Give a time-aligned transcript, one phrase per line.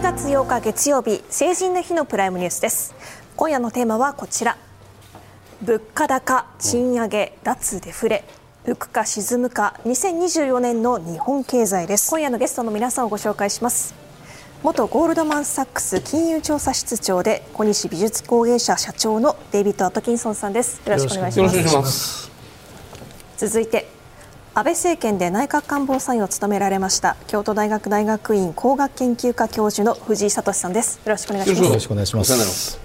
[0.00, 2.94] 1月8日月曜日成人の日のプライムニュースです。
[3.36, 4.56] 今夜のテーマはこちら。
[5.60, 8.24] 物価高賃上げ脱デフレ。
[8.64, 12.08] 浮くか沈むか2024年の日本経済です。
[12.08, 13.94] 今夜のゲストの皆さんをご紹介します。
[14.62, 20.80] 元ゴールドマン・サックス金融調査室長で小西美術工芸社社長のデイビッド・アトキンソンさんです。
[20.86, 22.30] よろしくお願いします。
[23.36, 23.99] 続いて
[24.60, 31.00] 安倍政権で内閣官房参与を務められました京都大学大学院工学研究科教授の藤井聡さんです。
[31.02, 31.62] よろしくお願いします。
[31.64, 32.78] よろしくお願いします。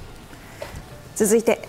[1.17, 1.67] 続いて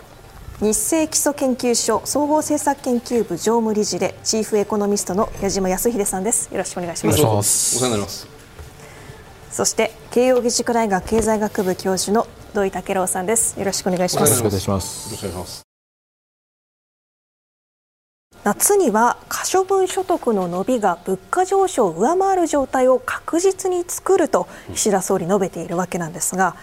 [0.60, 6.52] 日清基礎研究所総合政策研究部常務理事でチーフエコノミストの矢島康秀さんです。
[6.52, 7.20] よろしくお願いします。
[7.20, 8.28] お世話になります。
[9.50, 13.58] そして慶應義塾大学経済学部教授の土井武郎さんです。
[13.58, 14.38] よろしくお願いします。
[14.38, 15.65] よろしくお願いします
[18.46, 26.54] 夏には可処分所得の伸びが物価上昇を上回る状態を確実に作ると岸田総理述べているわけなんですが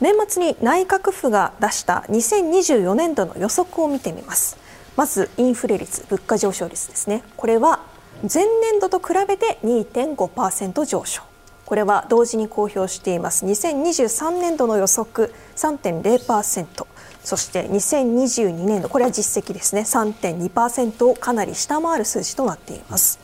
[0.00, 4.56] 年末に内閣府が出した2024年度の予測を見てみます。
[4.96, 7.24] まずインフレ率物価上昇率ですね。
[7.36, 7.80] これは
[8.22, 11.22] 前年度と比べて2.5%上昇。
[11.66, 13.44] これは同時に公表しています。
[13.44, 16.86] 2023年度の予測3.0%
[17.24, 19.80] そして2022年度これは実績ですね。
[19.80, 23.18] 3.2%をかなり下回る数字となっています。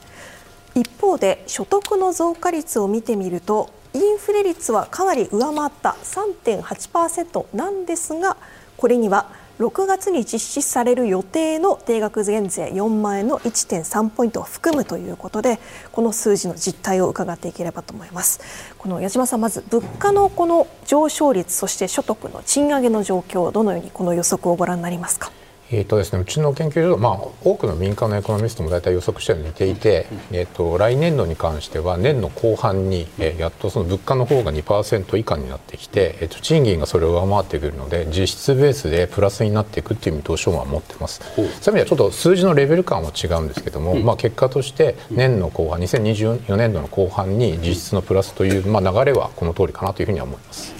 [0.74, 8.36] 一方で所得の増加率を見てみるとインフレ率はかなり上回った3.8%なんですが
[8.76, 9.28] これには
[9.60, 15.58] 6月に実施される予定の定額減税4万円の1.3ポイントを含むということで
[15.92, 18.40] この数字の実態を伺っていければと思います。
[18.78, 25.30] この矢島さんまず物価のこの上昇率そして所得の賃上げの状況どのようにこの予測をご覧になりますか？
[25.72, 41.20] えーとですね、うちの研究所、まあ、多くの民間のエコノミストも大体予測して似ていて、えーと、来年度に関しては年の後半に、えー、やっとその物価の方が2%以下になってきて、えーと、賃金がそれを上回ってくるので実質ベースでプラスになっていくっていう見通しを持ってます。
[41.36, 50.79] そういう意味ではちょっと数字のレベル感は違うんですけども、うん、まあ、結果として年の後半2024年度の後半に実質のプラスという、まあ、流れはこの通りかなというふうには思います。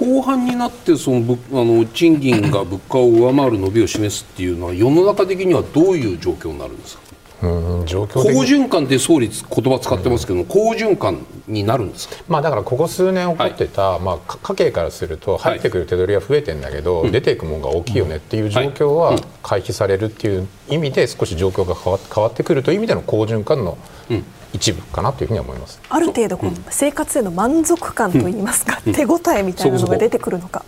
[0.00, 7.09] 後半になってそのあの賃金が物価を上回る伸びを示すっていうのは世の中的にはどういう状況になるんですか？
[7.42, 23.78] うん状況好循環って総理言葉使ってますけど、うん、好循環になるんですか、まあ、だからここ数年起こってた、はい、まあ、家計からすると入ってくる手取りは増えてんだけど、はい、出ていくものが大きいよねっていう状況は回避されるっていう意味で少し状況が変わ変わってくるという意味での好循環の、
[24.10, 24.24] うん。
[24.52, 25.80] 一部かなというふうに思います。
[25.88, 30.64] ある程度こう、生活への満足感といいますか、手応えみたいなのが出てくるのか。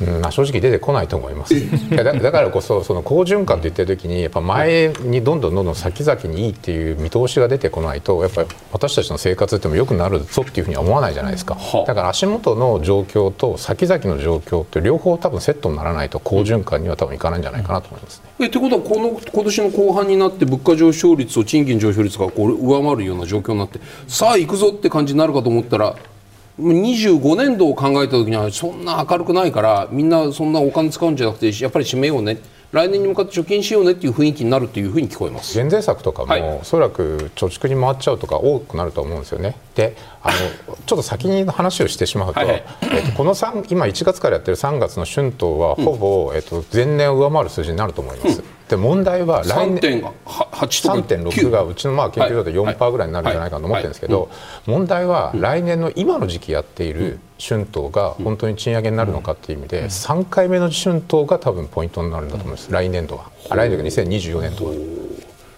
[0.00, 0.20] うん。
[0.20, 1.54] まあ、正直出てこないと思います。
[1.94, 18.46] だだからこそその好循環と言ってる時にやっぱ前にどんどんどんどん先々にいいっていう見通しが出てこないとやっぱり私たちの生活っても良くなるぞっていうふうには思わないじゃないですか、だから足元の状況と先々の状況って両方多分セットにならないと好循環には多分いかないんじゃないかなと思いますね。
[18.46, 25.96] えということはこの今年の後半になって物価上昇率と賃金上昇率がこう上回るような状況になってさあ行くぞって感じになるかと思ったら
[26.58, 32.38] 25年度を考えた時にはそんな明るくないからみんなそんなお金使うんじゃなくてやっぱり締めようね
[32.70, 39.56] 来年に向かって貯金しようねっていう雰囲気になるというふうに聞こえます減税策とかも、はい、おそらく貯蓄に回っちゃうとか多くなると思うんですよね。
[39.74, 40.30] であ
[40.68, 43.34] のちょっと先に話をしてしまうとはい、えっと、この
[43.70, 48.40] 今1月からやってる3月の春闘はほぼ、うん、えっと、前年を上回る数字になると思います。
[48.40, 54.28] うんで問題は来年3.6がうちのまあ研究所で4%ぐらいになるんじゃないかと思ってるんですけど、
[54.66, 63.30] 問題は来年の今の時期やっている春闘が本当に賃上げになるのかっていう意味で3回目の春闘が多分ポイントになるんだと思います来年度は。
[63.50, 64.72] 来年度が2024年度は。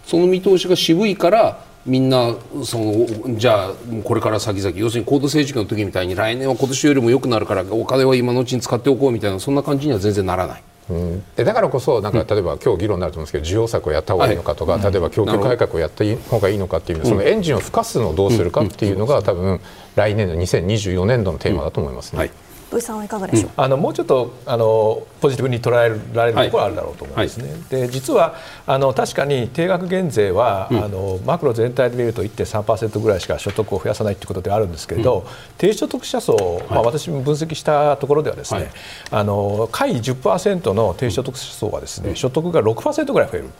[0.06, 2.34] その見通しが渋いからみんな
[2.65, 3.72] そのじゃあ
[4.04, 10.63] これから先々要するに高度成長の時みたいに来年は今年よりも良くなるからお金は今のうちに使っておこうみたいなそんな感じには全然ならない。
[10.91, 19.60] うん、でだからこそなんか例えば今日議論になると思うんですけど需要策をやった方がいいのかとか、例えば供給改革をやった方がいいのかっていう、そのエンジンを吹かすのをどうするかっていうのが多分
[19.95, 22.19] 来年度2024年度のテーマだと思いますね。
[22.19, 22.31] はい
[22.71, 28.37] 土井さんはいかがでしょう、あのもうちょっとあのポジティブに捉えられるところはあるだろうと思うんですね、はい、で実は
[28.67, 35.27] あの確かに定額減税は、うん、あのマクロ全体で見ると1.3%ぐらいしか所得を増やさないということであるんですけれど、うん、
[35.59, 38.71] 低所得者層、まあ、私も分析したところではですね、はい、
[39.11, 43.51] あの下位10%の低所得者層はですね、所得が6%ぐらい増える。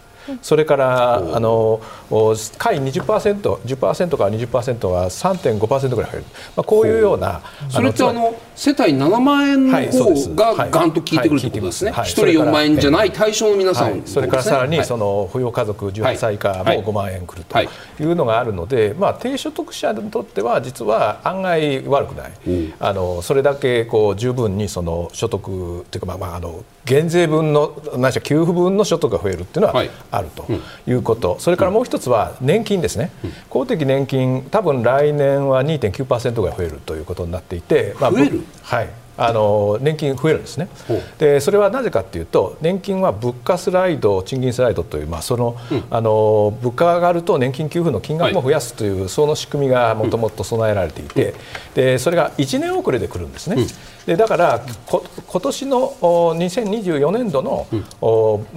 [0.43, 1.81] それからあの
[2.11, 6.25] 下位20%、10%から20%が3.5%ぐらい増える、
[6.57, 17.69] まあ、こういうような、それってあの世帯7万円の方ががんと効いてくるということですね、1人4万円じゃない対象の皆さん、それからさらにその扶養家族18歳以下も5万円くるとい。
[18.01, 22.33] うのがあるので、まあ、低所得者にとっては実は案外悪くない、
[22.79, 30.47] あのそれだけこう十分にその所得というか、まあまあ、あの減税分のないしは給付分の所得が増えるっていうのはあると
[30.87, 33.11] いうこと、それからもう一つは年金ですね、
[33.49, 38.45] 公的年金多分来年は2.9%が増えるということになっていて、まあ、増える？
[38.63, 38.89] はい。
[39.23, 40.69] あの年金増えるんですね。
[41.19, 51.35] でそれはなぜかというと年金は物価スライド賃金スライドという、まあその、うん、あの物価が上がると年金給付の金額も増やすという、はい、その仕組みがもともと備えられていて、うん、
[51.75, 53.57] でそれが1年遅れでくるんですね。
[53.61, 53.69] うん
[54.11, 57.69] でだからこ今年の2024年度の、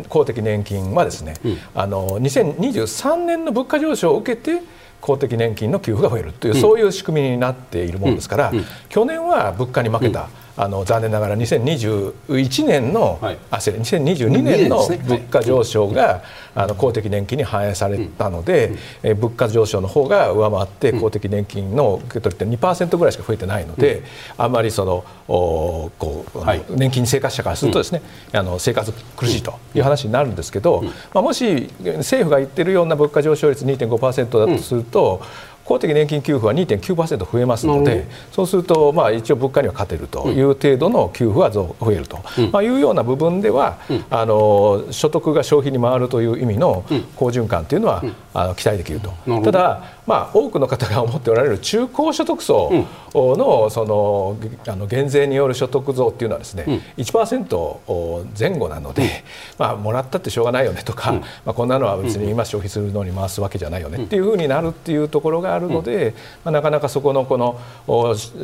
[0.10, 4.64] 公的年金はですね、うん、あの2023年の物価上昇を受けて
[5.00, 16.22] 公的年金の給付が増えるという、うん、そういう仕組みになっているものですから、うん、去年は物価に負けた、あの残念ながら2021年の、はい、あ失礼2022年の物価上昇が、
[16.56, 24.04] あの公的年金に反映されたので、うん、え物価上昇の方が上回って公的年金の受け取りって2%ぐらいしか増えてないので、うん、
[24.38, 28.02] あんまりそのおこう、はい、年金生活者からするとですね、
[28.34, 30.84] うん、あの生活苦しいという話になるんですけど、
[31.14, 35.22] まあ、もし政府が言ってるような物価上昇率2.5%だとすると、
[35.66, 42.20] 公的年金給付は2.9%増えますのでそうするとまあ一応物価には勝てるという程度の給付は増えると、
[42.52, 43.78] まあ、いうような部分では、
[44.10, 46.84] あの所得が消費に回るという意味の
[47.16, 49.14] 好循環というのは、あの期待できると。
[49.42, 59.24] ただまあ、多くの方が思っておられる中高所得層のそのあの減税による所得増っていうのはですね、うん、1%前後なので、
[59.58, 66.14] まあ、もらったってしょうがないよねとか、まあ、こんなのは別に今消費するのに回すわけじゃないよねっていうふうになるっていうところがあるので、
[66.44, 67.60] まあ、なかなかそこのこの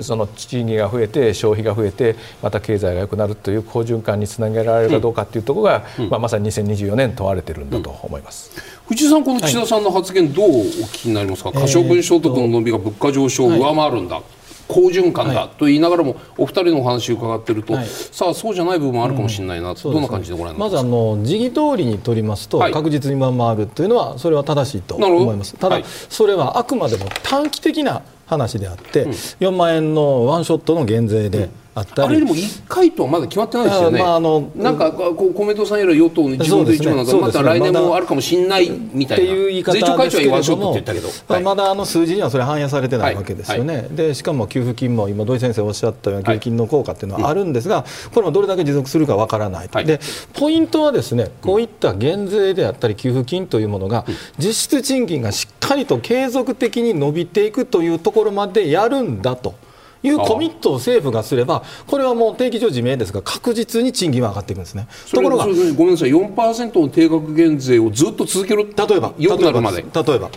[0.01, 8.78] その賃金が増えて消費が増えてまた経済が良くなるという好循環につなげられるかどうかっていうところが、まあ、まさに2024年問われてるんだと思います。
[8.89, 14.19] 藤井さん、この岸田さんの発言、どうお聞きになりますか、はい、可処分所得の伸びが物価上昇を上回るんだ、
[14.67, 15.47] 好循環だ。
[15.47, 25.53] と言いながらも、お二人のお話を伺っていると、はい、さあ、そうじゃない部分もあるかもしれないな、うん、どんな感じでご覧になりますか、まずあの時期通りに取りますと、確実に上回るというのは、それは正しいと思います。
[25.53, 32.07] ただ、それはあくまでも短期的な話であって、うん、4万円のワンショットの減税で、あったり。
[32.09, 43.83] あれでも1回とはまだ決まってないですよね、まあ、あのなんか公明党さんやら与党の自分と一部なんか、また来年もあるかもしれないみたいな、っていう言い方税調会長は言わんしょって言ったけど、はい、まだあの数字にはそれ反映されてないわけですよね、はい。
[43.83, 49.99] はい、でしかも給付金も今、土井先生おっしゃったような給付金の効果っていうのはあるんですが、これもどれだけ持続するかわからない、で
[50.33, 54.05] ポイントはですねこういった減税であったり給付金というものが、
[54.37, 59.55] 実質賃金がしっかりと継続的に伸びていくというところまでやるんだと。
[60.03, 64.87] いうコミットを政府がすれば、これはもう定期上自明ですが、確実に賃金は上がっていくんですね。
[65.11, 69.83] ところが、ごめんなさい、4%の定額減税をずっと続ける、例えば、よくなるまで。
[69.83, 70.29] 例えば、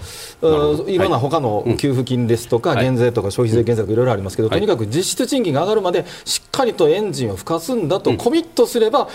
[0.88, 9.08] いろんな他の給付金ですとか、減税とか消費税減税とかいろいろありますけど、とにかく実質賃金が上がるまで、しっかりとエンジンを吹かすんだとコミットすれば、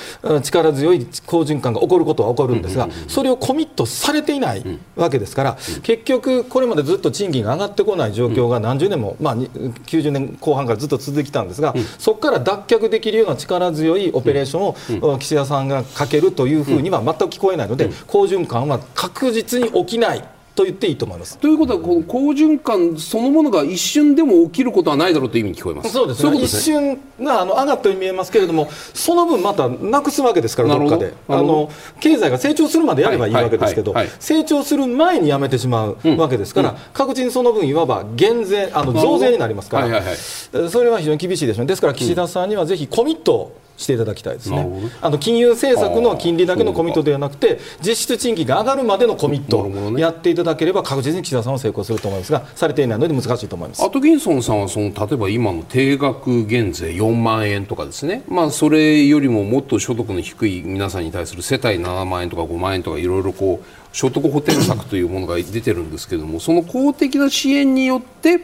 [0.44, 4.64] 力強い好循環が起こることは起こるんですが、それをコミットされていない
[4.96, 14.60] わけですから、結局、これまでずっと賃金が上がってこない状況が何十年も、まあ、90年後半からずっと続いてきたんですが、うん、そこから脱却できるような力強いオペレーショ
[15.00, 20.24] ンを岸田さんがかけるというふうには全く聞こえないので、好循環は確実に起きない。
[20.58, 21.38] と言っていいと思います。
[21.38, 25.92] ということは、この好循環そのものが一瞬でも起きることはないだろうという意味に聞こえます。
[25.92, 26.32] そうですね。
[26.32, 31.14] ううすね一瞬があの上がったように見えますけれども、その分またなくすわけですから、どっかで。
[31.28, 41.68] あの経済が成長するまでやればいいわけですけど、成長する前にやめてしまうわけですから、うん、確実にその分いわば減税、あの増税になりますから、それは非常に厳しいですね。
[41.68, 44.68] ですから岸田さんにはぜひコミットしていただきたいですね、
[45.02, 53.84] あの金融政策の金利だけのコミットではなくて、実質賃金が上がるまでのコミットをやっていただければ、確実に岸田さんは成功すると思いますが、されていないので難しいと思います。
[53.84, 63.66] アトキンソンさんはその、例えば今の定額減税4万円とかですね、まあ、それよりももっと所得の低い皆さんに対する世帯7万円とか5万円とか、いろいろこう、
[63.96, 68.42] 所得補填策というものが出てるんですけれども、その公的な支援によって、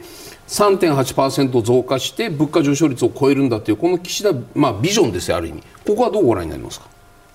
[0.47, 5.63] 3.8%増加して物価上昇率を超えるんだというこの岸田、まあ、ビジョンですよある意味。
[5.85, 6.87] ここはどうご覧になりますか？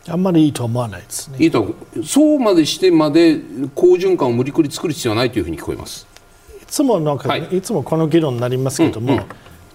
[0.09, 1.37] あんまりいいと思わないですね。
[1.39, 1.75] いいと
[2.05, 3.39] そうまでしてまで
[3.75, 6.07] 好循環を無理くり作る必要はないというふうに聞こえます。
[6.63, 9.27] いつもなんか、はい、いつもこの議論になりますけども、うんうん、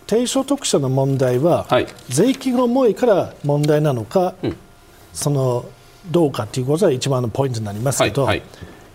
[0.07, 4.57] 低所得者の問題は、はい、税金が重いから問題なのか、うん、
[5.11, 5.65] その
[6.09, 8.47] どうかということが一番のポイントになりますけど、はいはい、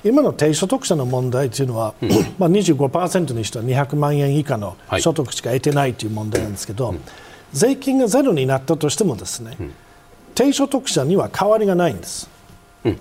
[0.05, 6.99] 今の低所得者の問題というのは、うん、まあ25%の人は200万円以下の所得しか得てないという問題なんですけど、はい、
[7.53, 9.73] 税金がゼロになったとしてもですね、うん、
[10.35, 12.31] 低所得者には変わりがないんです。
[12.85, 12.99] うん、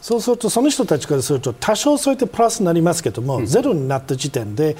[0.00, 4.76] そうするとその人たちからすると多少そうやってプラスになりますけども、ゼロになった時点で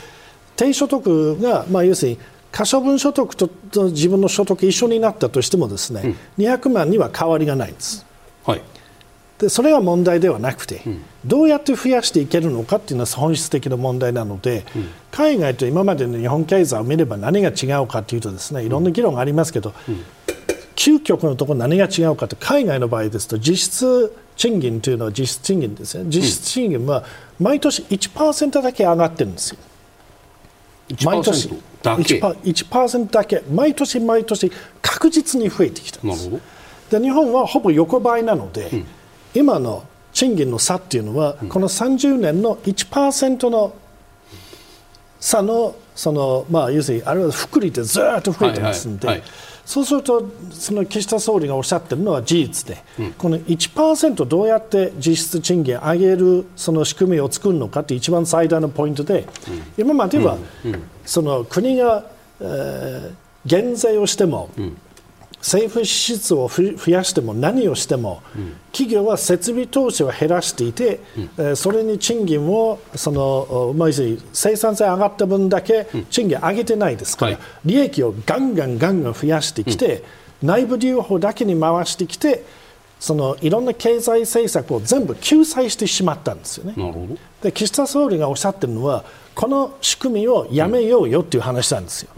[0.57, 2.19] 低所得が、まあ、要するに
[2.53, 3.49] 可処分所得と
[3.91, 8.07] 自分の所得一緒になったとしてもですね、うん、200万には変わりがないんです。
[8.45, 8.63] はい
[9.41, 20.05] でそれが問題ではなくて、うん、どうやって増やしていけるのかというのは本質的な問題なので、うん、海外と今までの日本経済を見れば何が違うかというとですねいろんな議論がありますけど、うん、
[20.77, 26.05] 究極のところ何が違うかと海外の場合ですと実質賃金というのは実質賃金ですね。
[26.09, 27.05] 実質賃金は
[27.39, 29.59] 毎年1%だけ上がってるんですよ。
[31.05, 31.51] 毎年。
[31.83, 33.43] だけ 1%, 1だけ。
[33.51, 36.31] 毎年毎年確実に増えてきたんです。
[36.91, 38.87] で日本はほぼ横ばいなので、うん、
[39.35, 43.75] 今の賃金の差っていうのは、うん、この30年の1%の
[45.21, 49.31] 差のその、まあ、要するにあれは福利でずっと増えてますんで、はいはいはい。
[49.67, 59.29] そうするとその岸田総理がおっしゃっているのは事実で、うん、この1%どうやって実質賃金上げるその仕組みを作るのかって一番最大のポイントで、
[59.77, 62.05] うん、今までは、うん、その国が、
[62.41, 63.13] えー、
[63.47, 64.51] 減税をしても、
[65.41, 71.01] 政府支出を増やしても何をしても、うん、企業は設備投資を減らしていて、
[71.39, 73.89] うん、それに賃金をその、まあ、
[74.33, 80.05] 生産性上がった分だけ賃金上げてないですから、うんはい、利益をガンガンガンガン増やしてきて、
[80.43, 82.45] 内部留保だけに回してきて
[82.99, 86.75] そのいろんな経済政策を全部救済してしまったんですよね。
[87.43, 89.05] で岸田総理がおっしゃってるのは
[89.35, 92.11] この仕組みをやめようよっていう話なんですよ。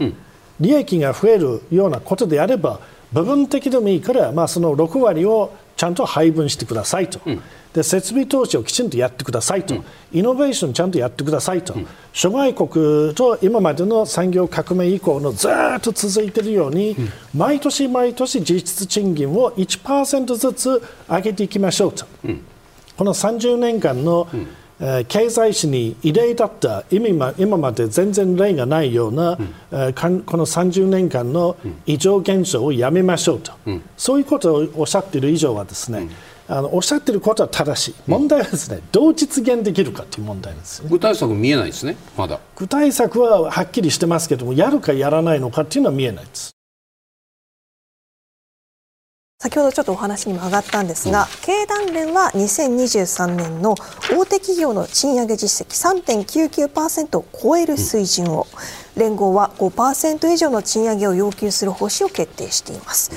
[0.59, 2.81] 利益が増えるようなことであれば
[3.13, 7.41] 部分的でもいいから、まあ、その6割をちゃんと配分してくださいと、うん、
[7.73, 16.95] で設備投資をきちんとやってくださいと、うん、イノベーションちゃんとやってくださいと、うん、諸外国と今までの産業革命以降のずっと続いているように、
[17.35, 22.05] 毎年毎年実質賃金を1%ずつ上げていきましょうと、
[22.97, 24.62] この30年間の、え
[25.07, 36.09] 経済史に異例だった今今まで全然例がないような、うん、えこの30年間の異常現象をやめましょうと、うん、そういうことをおっしゃっている以上はですね、
[36.47, 42.39] あのおっしゃっていることは正しい、問題はですね、どう実現できるかという問題です、ね、具体策見えないですね、まだ。
[42.55, 46.52] 具体策ははっきりしてますけども、やるかやらないのかというのは見えないです。
[49.43, 53.75] 先ほどちょっとお話にも上がったんですが、経団連は2023年の
[54.09, 56.01] 大手企業の賃上げ実績
[56.65, 58.47] 3.99%を超える水準を、
[58.95, 63.11] 連合は5%以上の賃上げを要求する方針を決定しています。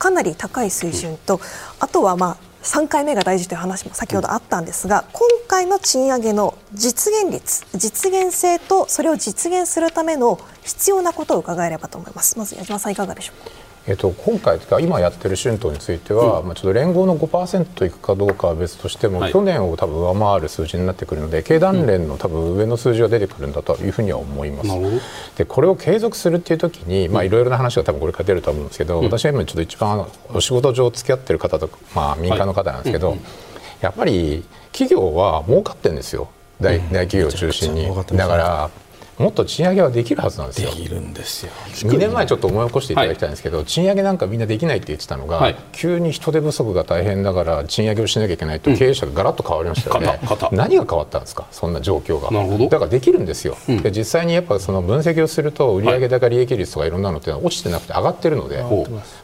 [0.00, 1.40] かなり高い水準と、
[1.78, 12.36] あとはまあ3回目が大事という話も先ほどあったんですが、今回の賃上げの実現率、実現性とそれを実現するための必要なことを伺えればと思います。
[12.36, 13.67] まず矢島さんいかがでしょうか？
[13.88, 24.68] えっと、今回か今やってる春闘については、うん、まあ、ちょっと連合の5%いくかどうかは別としても、はい、去年を多分上回る数字になってくるので経団連の多分上の数字が出てくるんだというふうには思います。
[25.38, 33.20] でこれを継続するっていう時にいろいろな話が多分これから出ると思うんですけど、うん、私は今ちょっと一番お仕事上付き合ってる方と、まあ、民間の方なんですけど、はい、
[33.80, 36.28] やっぱり企業は儲かってるんですよ。
[36.60, 37.86] 大大企業を中心に。
[37.86, 38.70] だから
[39.18, 40.70] もっと賃上げはできるはずなんですよ。
[40.70, 41.52] できるんですよ。
[41.90, 50.20] 2年前ちょっと思い起こしていただきたいんですけど、はい、賃上げなんかみんなできないって言ってたのが、はい、急に人手不足が大変だから賃上げをしなきゃいけないと経営者がガラッと変わりましたよね、
[50.50, 51.46] うん、何が変わったんですか？
[51.50, 52.30] そんな状況が。
[52.30, 52.68] なるほど。
[52.68, 58.62] だからできるんですよ、うん、で実際にやっぱその分析をすると売上高利益率とかいろんなのって落ちてなくて上がってるので、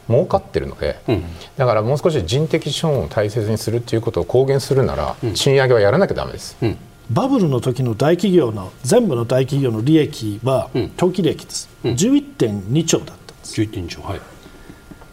[0.07, 1.23] 儲かってるので、うん、
[1.55, 6.57] だからもう少し人的資本を大切にするっていうことを公言するなら、賃上げはやらなきゃだめです。
[7.11, 13.61] バブルの時の大企業の全部の大企業の利益は、長期利益です、うん、11.2兆だったんです。
[13.61, 14.21] 11.2兆はい。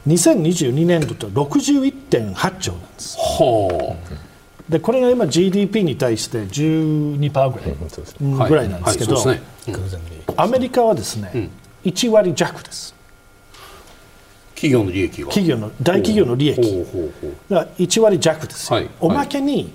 [0.08, 3.16] 2022年度と61.8兆なんです。
[3.18, 4.32] はあ
[4.68, 9.16] でこれが今 GDP に対して12%ぐらい,、ぐらいなんですけど、
[10.36, 11.50] アメリカはですね、うん、
[11.84, 12.94] 1割弱です。
[14.54, 16.60] 企業の利益が企業の大企業の利益。
[17.50, 19.72] が1割弱ですよ、はい、おまけに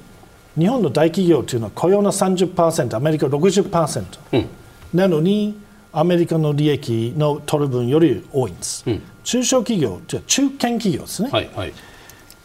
[0.58, 4.50] 日本の大企業というのは雇用の30%アメリカ60%、うん、
[4.94, 5.60] なのに
[5.94, 11.74] アメリカの利益の取る分より多いんです、うん、中小企業じゃ中堅企業ですね、はいはい、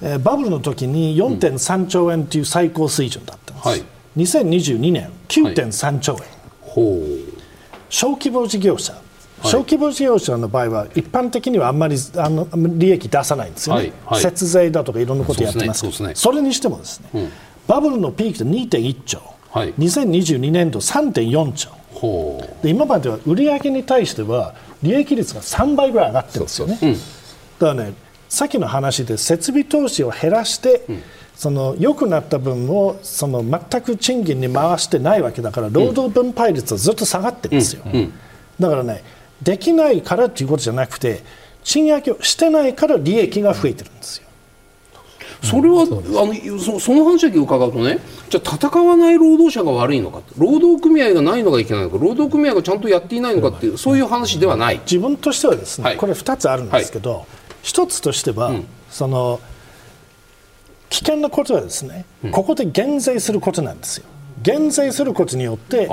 [0.03, 3.83] えー、バブルの時に4.3兆円という最高水準だったんです、はい、
[4.17, 7.21] 2022年9.3兆円、はい、
[7.89, 8.95] 小規模事業者。
[9.45, 12.47] 小規模事業者の場合は一般的にはあんまりあの
[12.79, 17.33] 利益出さないんですよね、はいはい、節税だとかいろんなことやってますけど、ね、それにしてもですね、うん、
[17.67, 21.71] バブルのピークで2.1兆、はい、2022年度3.4兆。
[22.63, 26.79] で今までは売上に対しては利益率が3倍ぐらい上がってるんですよね。
[27.59, 27.95] だからね
[28.29, 31.03] さっきの話で設備投資を減らして、うん。
[31.35, 37.93] その良くなった分をその全く賃金に回してないわけだから労働分配率はずっと下がってるんですよ、うん。
[37.93, 38.13] うん、
[38.61, 39.03] だからね
[39.41, 41.23] できないからということじゃなくて
[41.65, 44.29] 賃上げをしてないから利益が増えてるんですよ。
[45.43, 47.99] それは、あのそその話だけ伺うとね、
[48.31, 54.81] じゃあ戦わない労働者が悪いのか、労働組合がないのがいけないのか、労働組合がちゃんとやっていないのかっていう、そういう話ではない。
[54.85, 57.25] 自分としてはですね、はい、これ2つあるんですけど、はい、
[57.65, 59.41] 1つとしては、うん、その
[60.91, 64.05] 危険なことはですね、うん、ここで減税することなんですよ。
[64.43, 65.89] 減税することによって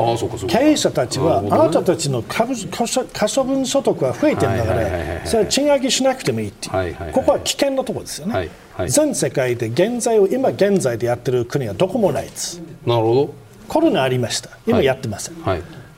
[0.48, 7.12] 経営者たちはあなたたちの可処分所得は増えてるんだからそれは賃上げしなくてもいいっていう。
[7.12, 8.50] ここは危険なところですよね、
[8.88, 12.62] 全世界で減税を今現在でやってる国はどこもないです。
[12.86, 13.34] なるほど。
[13.68, 14.50] コロナありました。
[14.66, 15.36] 今やってません、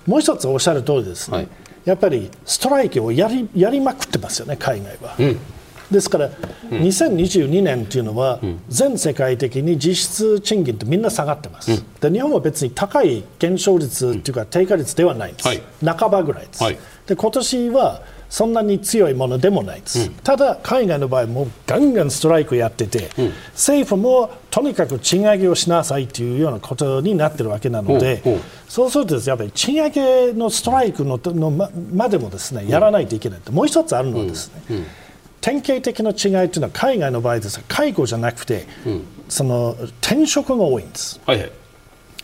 [0.06, 1.48] もう一つおっしゃる通りですね、
[1.86, 5.16] やっぱりストライキをやりやりまくってますよね海外は。
[5.20, 5.40] うん
[5.92, 28.22] ですから、うん、2022年というのは、全世界的に実質賃金ってみんな下がってます、うん、で日本は別に高い減少率というか低下率ではないんです、はい、半ばぐらいです、はい、で今年はそんなに強いものでもないです、うん、ただ海外の場合もガンガンストライクやってて、うん、政府もとにかく賃上げをしなさいというようなことになってるわけなので、
[28.68, 34.86] そうするとやっぱり賃上げのストライクののまでもですねやらないといけないもう一つあるのはですね、
[35.42, 41.20] 典型的な違いというのは海外の場合です介護じゃなくて、うん、その転職が多いんです。
[41.26, 41.52] はいはい、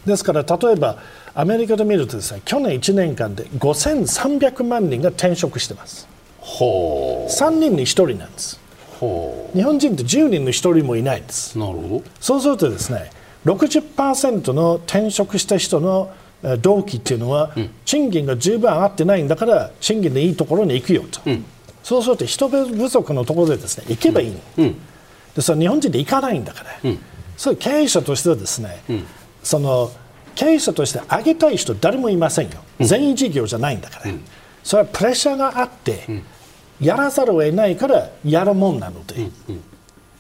[0.06, 0.98] ですから例えば
[1.34, 6.08] アメリカで見るとですね去年1年間で5300万人が転職してます。
[6.40, 8.60] ほ3人に1人なんです。
[9.00, 11.58] ほ日本人って10人の1人もいないんです。
[11.58, 13.10] なるほどそうするとですね
[13.46, 16.12] 60%の転職した人の
[16.62, 21.22] 動機っていうのは、うん、賃金が十分上がってないんだから賃金でいいところに行くよと。
[21.26, 21.46] うん
[21.88, 24.76] そうすると人不足のところでですね行けばいい、うん、
[25.34, 27.00] でそれ日本人で行かないんだから、うん、
[27.38, 29.04] そういう経営者としてはですね、うん、
[29.42, 29.90] その
[30.36, 34.12] 経営者として上げたい人誰もいませんよ、全員事業じゃないんだから、
[34.64, 36.04] それはプレッシャーがあって、
[36.82, 39.32] やらざるを得ないからやるもんなので、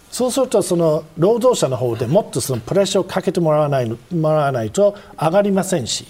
[0.10, 6.08] そうするとその労働者の方でもっとそのプレッシャーをかけてもらわないもらわないと上がりませんし、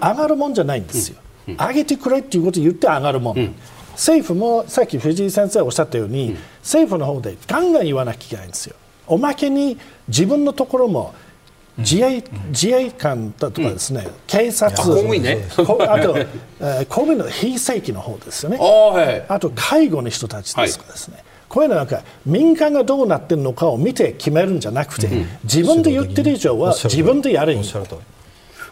[0.00, 1.18] 上がるもんじゃないんですよ、
[1.58, 3.54] 上げてくれっていうことを言って上がるもん。
[3.92, 8.76] 政府もさっき藤井先生おっしゃったように、うん、政府の方でガンガン言わなきゃいけないんですよ。
[9.06, 9.76] おまけに
[10.08, 11.14] 自分のところも
[11.78, 15.64] 自衛自衛官だとかですね、うん、警察、公務員ね、あ
[16.00, 16.16] と、
[16.60, 27.64] えー、公務員の非正規の方ですよね、はい、あと介護の人たちですかですね、はい、こういうのなんか民間がどうなってるのかを見て決めるんじゃなくて、うん、自分で言ってる以上は自分でやるんで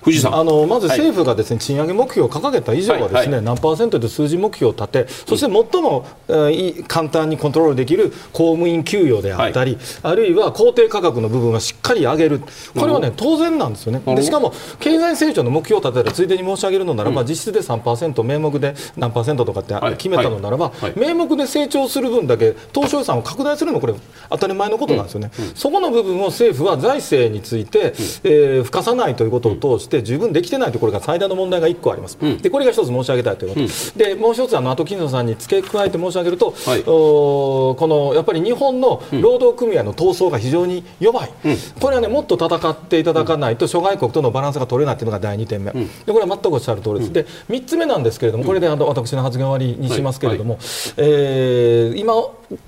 [0.03, 0.05] す。
[0.05, 0.35] 藤さん。
[0.37, 12.41] あのまず政府がですね、賃上げ目標を掲げた以上はですね、はい、何パーセントで数字目標を立てそして最も、えー、簡単にコントロールできる公務員給与であったり、はい、あるいは公定価格の部分はしっかり上げる。
[12.75, 14.03] これはね当然なんですよね。
[14.15, 23.95] でしかも経済成長の目標を立てるついでに申し上げるのならば、うん、実質で3%名目で何パーセントとかって決めたのならば、はい、名目で成長する分だけ当初予算を拡大するのこれ
[24.31, 25.45] 当たり前のことなんですよね、うん。
[25.47, 50.63] うん、そこの部分を政府は財政について、えー、付加さないということを通して十分できてないところが最大の問題が1個あります、うん、でこれが一つ申し上げたいということ、うん、でもう一つあの後金野さんに付け加えて申し上げると、はい、おこのやっぱり日本の労働組合の闘争が非常に弱い、うん、これはねもっと戦っていただかないと諸外国とのバランスが取れないというのが第2点目、でこれは全くおっしゃる通りです、で3つ目なんですけれどもこれであの私の発言終わりにしますけれども、はい。
[50.63, 52.15] はい、えー、今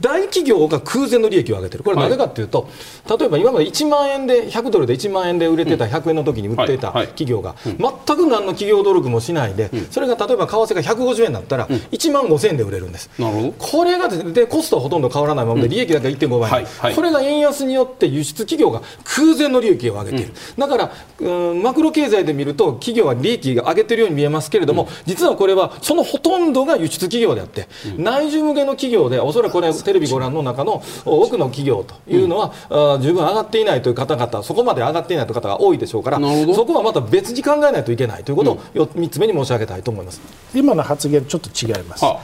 [0.00, 1.84] 大企業が空前の利益を上げてる。
[1.84, 2.68] これなぜかというと、
[3.08, 6.80] 例えば今まで1万円で100ドルで1万円で売れてた100円の時に売ってい。
[6.80, 13.52] た企業が全く何の企業努力もしないで、それが例えば為替が150円だったら1万5000円で売れるんです、なるほど。
[13.58, 16.66] これがでコストはほとんど変わらないままで利益だけ1.5倍、はい。
[16.78, 20.90] はい、これが円安によって輸出企業が空前の利益を上げている、だから
[21.20, 32.52] うんマクロ経済で見ると企業は利益が上げてるように見えますけれども、実はこれはそのほとんどが輸出企業であって、内需向けの企業でおそらくこれテレビご覧の中の多くの企業というのは、
[32.94, 36.18] うん、十分上がっていないという方々そこまで上がっていないという方が多いでしょうから
[36.54, 40.20] そこはまた別に考えないといけないということを3つ目に申し上げたいと思います。
[40.54, 42.04] 今の発言ちょっと違います。
[42.04, 42.20] あ。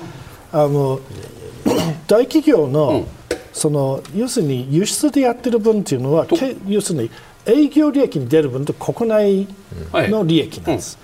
[0.53, 1.01] の
[2.07, 3.07] 大企業の、うん、
[3.53, 6.27] その要するに輸出でやってる分というのは
[6.67, 7.11] 要するに
[7.47, 9.49] 営業利益に出る分と国内
[9.93, 10.99] の利益なんです。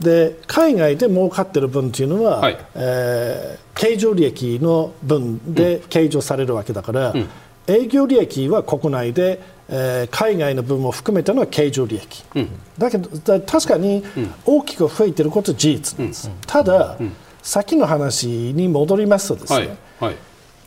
[0.00, 7.28] で海外で儲かってる分というのは、はい、えー、経常利益の分で計上されるわけだから、うん、
[7.66, 14.04] 営業利益は国内で、えー、海外の分も含めたのは経常利益、うん、だけど確かに
[14.44, 16.98] 大きく増えていることは事実なんです、うん、ただ、
[17.42, 19.68] 先の話に戻りますとですね、はい。
[20.00, 20.16] はい、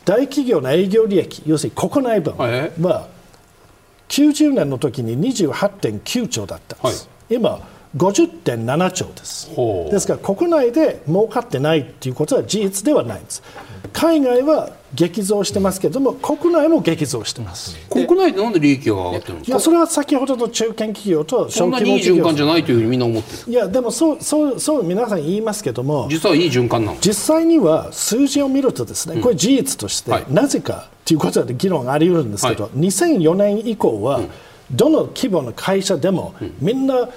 [0.04, 3.08] 大企業の営業利益要するに国内分は
[4.08, 7.60] 90年の時に28.9兆だったんです、今
[7.96, 9.50] 50.7兆です。
[9.90, 13.42] ですから国内で儲かってないということは事実ではないんです。
[13.92, 17.76] 海外は激増してますけれども、国内も激増してます。
[17.88, 19.52] 国内でなんで利益が上がってるんですか？
[19.52, 22.14] いや、それは先ほどの中堅企業と小規模企業。
[22.14, 23.52] いい循環じゃないというふうにみんな思ってる。
[23.52, 26.06] いや、でもそう、そう、そう、皆さん言いますけども。
[26.10, 26.98] 実はいい循環なの？
[27.00, 34.20] 実際には数字を見るとですね、これ事実として、なぜかということで議論があり得るんですけど、はい、2004年以降は、
[34.70, 37.08] どの規模の会社でも、みんな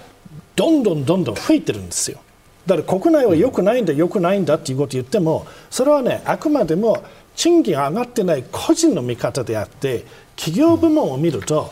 [0.55, 2.19] どんどんどんどん増えてるんですよ。
[2.65, 7.03] だから国内は良くないんだ、良くないんだっていうことを言っても、それはね、あくまでも
[7.35, 11.71] 賃金上がってない個人の見方であって、企業部門を見ると、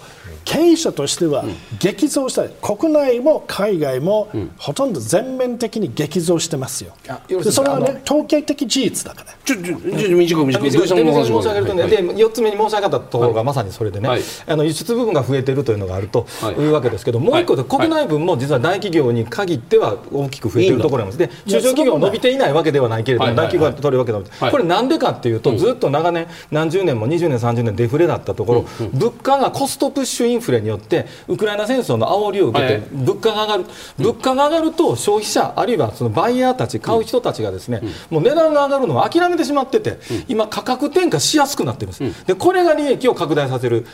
[0.49, 1.45] 経営者としては
[1.77, 6.93] 激増した国内も海外もほとんど全面的に激増してますよ。
[7.27, 9.37] でそれはね統計的事実だから。
[9.45, 9.77] ちょちょ
[10.17, 10.71] 短く短く。
[10.71, 14.09] 申し上げるとね、で4つ目に申し上げたところがまさにそれでね、
[14.47, 16.25] あの輸出部分が増えているというのがあると
[16.57, 16.69] い。
[16.69, 21.45] うわけですけど、もう一個で国内分も実は大企業に限っては大きく増えているところなんです。
[21.45, 33.65] で中小企業は伸びていないわけではないけれども、大企業が取るわけで、これなんでかっていうと、ずっと長年何十年も20年30年デフレだったところ、物価がコストプッシュインフレによってウクライナ戦争の煽りを受けて物価が上がる、
[33.97, 43.85] 物価が上がると消費者あるいはそのバイヤーたち買う人たちがですね、もう値段が上がるのを諦めてしまってて、今価格転嫁しやすくなってるんです、でこれが利益を拡大させる、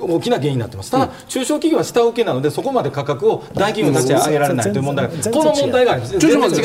[0.00, 0.90] 大きな原因になってます。
[0.90, 6.62] ただ、中小企業は下請けなのでそこまで価格を大企業に立ち上げられないという問題がこの問題があります全然違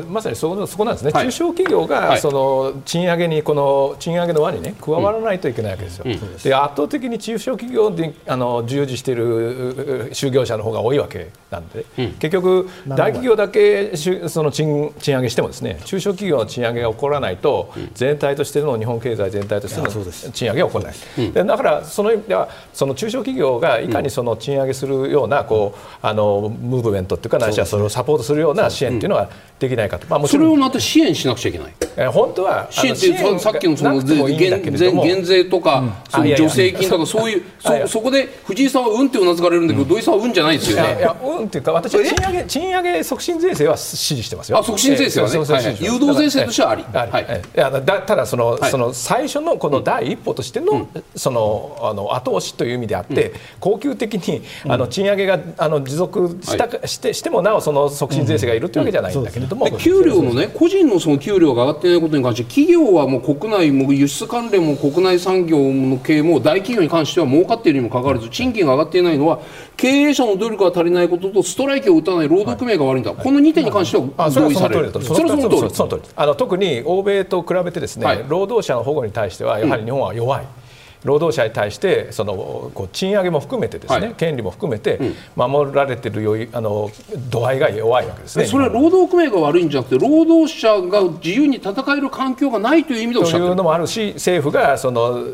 [0.00, 0.04] う。
[0.08, 6.04] まさにそそこなんですね、中小企業がその賃上げにこの賃上げの輪にね加わらないといけないわけですよ、
[6.42, 19.88] で圧倒的に中小企業であの従事している就業者の方が多いわけなんで、うん、結局、大企業だけその賃賃上げしてもですね中小企業の賃上げが起こらないと、全体としての日本経済全体としての
[20.32, 29.28] 賃上げが起こらない、うん、だからその意味ではその中小企業がいかにその賃上げするようなこうあのムーブメントというかないしはそれをサポートするような支援というのは
[29.58, 30.46] できないかと、まあ、もちろん。
[30.46, 31.74] それをまた支援しなくちゃいけない。
[31.96, 37.42] え本当は支援ってさっきのその減税とか、その助成金とかそういう
[37.86, 40.96] そそこで藤井さんはうんってうなずかれるんだけど、土井さんはうんじゃないですよね。
[40.98, 44.58] いやうんっていうか私は賃上げ賃上げ促進税制は支持してますよ。
[44.58, 46.82] あ促進税制はね、誘導税制としてはあり。
[46.92, 47.40] はい。
[47.56, 47.58] い。
[47.60, 69.40] やだただその、その最初のこの第一歩としての、そのあの後押しという意味であって、恒久的にあの賃上げがあの持続したしてしてもなおその促進税制がいるというわけじゃないんだけれども、給料のね個人のその給料が上がってないことに関して企業はもう国内も輸出関連も国内産業の系も大企業に関しては儲かっているにもかかわらず賃金が上がっていないのは
[69.76, 76.02] 経営者の努力が足りないこととストライキを打たない労働組合が悪いんだ、はい、この2点に関しては同意される、それはその通り。
[76.16, 80.42] あの特に欧米と比べてですね、はい、労働者の保護に対してはやはり日本は弱い。
[80.42, 80.61] うん
[81.04, 85.00] 労働者に対してそのこう賃上げも含めてですね、はい、権利も含めて
[85.36, 86.90] 守られているあの
[87.30, 88.46] 度合いが弱いわけですね。
[88.46, 95.24] それは労働組合が悪いんじゃなくて労働者が自由に戦える環境がないという意味でおっしゃってというのもあるし政府がその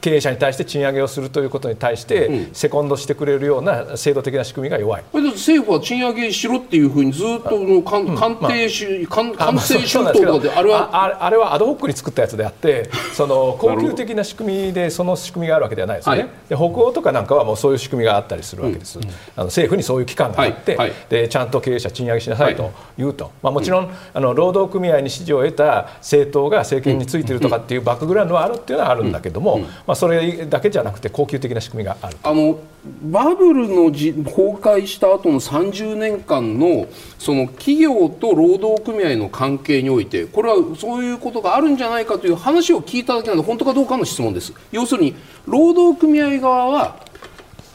[0.00, 5.04] 経営者に対して賃上げをするということに対して、セコンドしてくれるような制度的な仕組みが弱い。
[5.12, 20.90] 政府は賃上げしろっていうふうにずっとの官,、官邸し、官官邸春闘であれはあれはアドホックに作ったやつであってその 恒久的な仕組みでその仕組みがあるわけではないですよね、はい、で北欧とかなんかはもうそういう仕組みがあったりするわけです、うん、あの政府にそういう機関があって、はい。
[20.90, 32.16] はい、でちゃんと経営者賃上げしなさいと言うと、まあ、もちろん、あの労働組合に支持を得た政党が政権についているとかっていうバックグラウンドはあるっていうのはあるんだけども、まあ、それだけじゃなくて恒久的な仕組みがある。
[32.22, 32.58] あの
[33.02, 36.86] バブルのじ崩壊した後の30年間の
[37.18, 44.52] その企業と労働組合の関係においてこれはそういうことがあるんじゃないかという話を聞いただけなので本当かどうかの質問です。
[44.72, 45.14] 要するに
[45.46, 47.00] 労働組合側は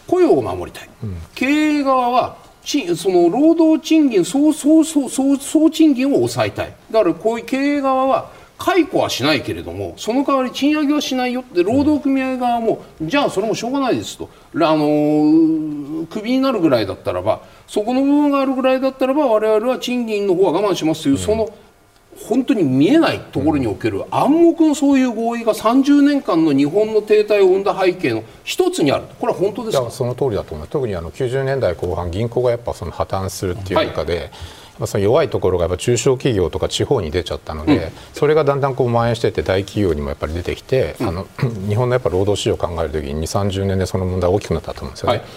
[0.08, 6.74] 雇用を守りたい、うん、経営側はその労働賃金総総総総総賃金を抑えたい。
[6.92, 8.30] だからこういう経営側は
[8.64, 14.30] 解雇はしないけれどもその代わり賃上げはしないよって労働組合側も、じゃあそれもしょうがないですと。
[14.54, 21.50] あのクビになるぐらいだったらばそこの部分があるぐらいだったらば我々は賃金の方は我慢しますという、その
[22.28, 29.06] 本当に見えないところにおける暗黙のそういう合意が30年間の日本の停滞を生んだ背景の一つにある。
[29.20, 29.90] これは本当ですか？
[29.90, 34.32] その通りだと思います特にあの90年代後半銀行がやっぱその破綻するっていう中で、はい
[34.88, 41.28] その弱いところがやっぱ中小企業とか地方に出ちゃったので、うん、それがだんだんこう蔓延していって大企業にもやっぱり出てきて、うん、あの
[41.68, 45.20] 日本のやっぱ労働市場を考えるときに2 3 0年でその問題が大きくなったと思うんですよね。
[45.20, 45.28] はい。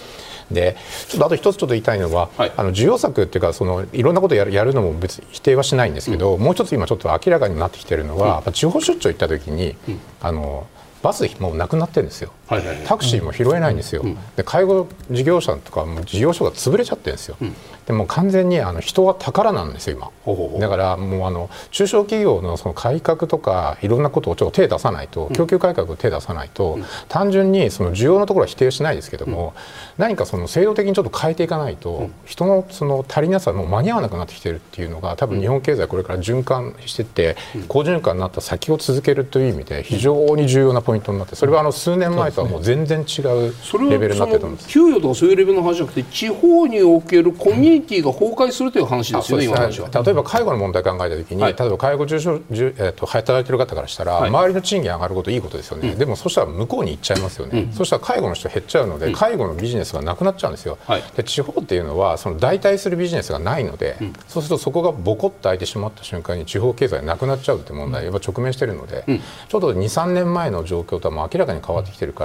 [0.51, 0.77] で
[1.07, 10.67] ちょっとあと一つちょっと言いたいのは、はい、あの需要策っていうかそのいろんなことをやるやるのも別に否定はしないんですけど、うん、もう一つ今ちょっと明らかになってきてるのは、うん、地方出張行った時に、うん、あの
[11.01, 17.55] バスもうなくなってるんですよ、タクシーも拾えないんですよ、うん、で介護事業者とかも事業所が潰れちゃってるんですよ、うん、
[17.85, 20.59] でも完全にあの人は宝なんですよ今。
[20.59, 26.79] だからもうあの中小企業のその改革とかいろんなことをちょっと手出さないと、供給改革を手出さないと、
[27.09, 29.53] 単純にその需要のところは否定しないですけども、
[29.97, 37.35] 何かその制度的にちょっと変えていかないと、人のその足りなさもう間に合わなくなってきてるっていうのが多分日本経済これから循環していって、
[37.67, 43.53] 好循環になった先を続けるという意味で非常に重要なポイントになってそれはあの数年前とはもう全然違う
[43.89, 49.89] レベルになってると給与とかそういうレベルの話じゃなくて地方におけるコミュニティが崩壊するという話ですよね、今話は。
[49.89, 69.05] 例えば介護の問題を考えたときに、はい、例えば介護重症、えー、と働いてる方からしたら、はい、周りの賃金上がることいいことですよね、うん、でもそしたら向こうに行っちゃいますよね、うん、そしたら介護の人減っちゃうので、うん、介護のビジネスがなくなっちゃうんですよ、はい、で地方っていうのはその代替するビジネスがないので、そうするとそこがボコッと開いてしまった瞬間に地方経済なくなっちゃうって問題は直面しているので、
[69.47, 72.24] ちょっと2、3年前の状況とはもう明らかに変わってきてるか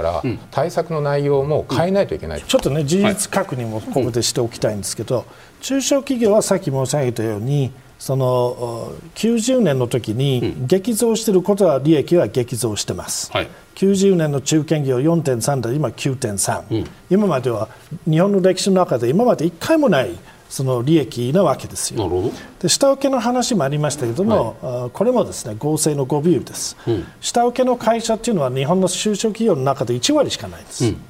[0.51, 5.25] 対策の内容も変えないといけない、ちょっとね事実確認もここでしておきたいんですけど、
[5.61, 17.69] 中小企業はさっき申し上げたようにその90年の時に激増していることは利益は激増してます、はい、90年の中堅企業4.3で今9.3、うん、今までは
[18.09, 20.17] 日本の歴史の中で今まで1回もない
[20.51, 22.31] その利益なわけですよ。
[22.59, 30.85] で下請けの話もありましたけれども、はい、これもですね合成の誤ビューです、うん、下請けの会社っていうのは日本の中小企業の中で1割しかないです。
[30.85, 31.01] うん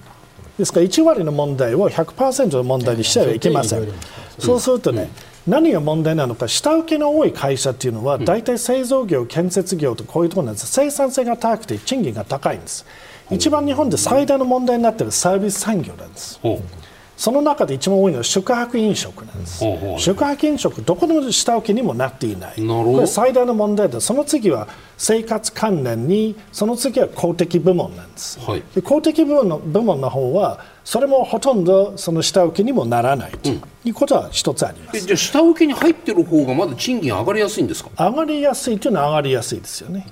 [0.57, 3.87] ですから1割の問題を100%の問題にしてはいけません。
[4.37, 5.09] そうするとね、
[5.47, 12.85] 何が問題なのか、下請けの多い会社っていうのは、大体製造業、建設業とこういうところなんです、生産性が高くて賃金が高いんです。
[13.31, 16.39] 一番日本で最大の問題になっているサービス産業なんです。
[17.21, 19.63] その中で一番多いのは宿泊飲食なんです。
[19.99, 22.55] 宿泊飲食、どこの下請けにもなっていない。
[22.55, 28.39] これ最大の問題で、その次は生活関連に、その次は公的部門なんです。
[28.39, 33.51] はい、で公的部門の部門の方は、それもほとんどその下請けにもならないと
[33.85, 37.91] いうことは一つあります、うん、じゃあ下請けに入ってる方がまだ賃金上がりやすいんですか？
[38.09, 40.07] 上がりやすいというのは上がりやすいですよね。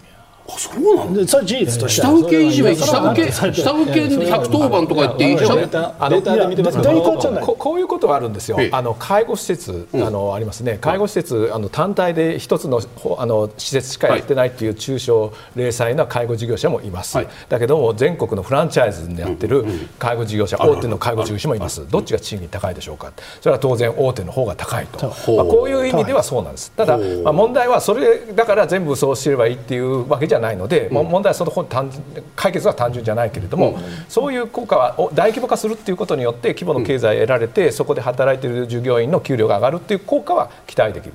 [0.56, 2.02] あそうなんでそれ事実として。
[2.02, 8.58] 下請けいじめ下請け下請け110番とか言っていいじゃんデータで見てますけどこういうことはあるんですよ。
[8.72, 10.78] あの介護施設あのありますね。
[10.82, 12.82] 介護施設あの単体で一つの
[13.18, 17.18] あの施設しかやってないっていう中小零細な介護事業者もいます。
[17.50, 19.66] だけども全国のフランチャイズでやってる
[19.98, 21.88] 介護事業者大手の介護事業者もいます。
[21.90, 23.12] どっちが賃金高いでしょうか。
[23.42, 25.08] それは当然大手の方が高いと。
[25.08, 26.72] まあこういう意味ではそうなんです。
[26.72, 31.92] ただまあ問題はそれだから全部そうすればいいっていうわけじゃないので、うん、問題はその単
[32.36, 41.14] 解決は単純じゃないけれども、うん、そういう効果は大規模化するっていうことによって規模の経済を得られて、そこで働いている従業員の給料が上がるっていう効果は期待できる。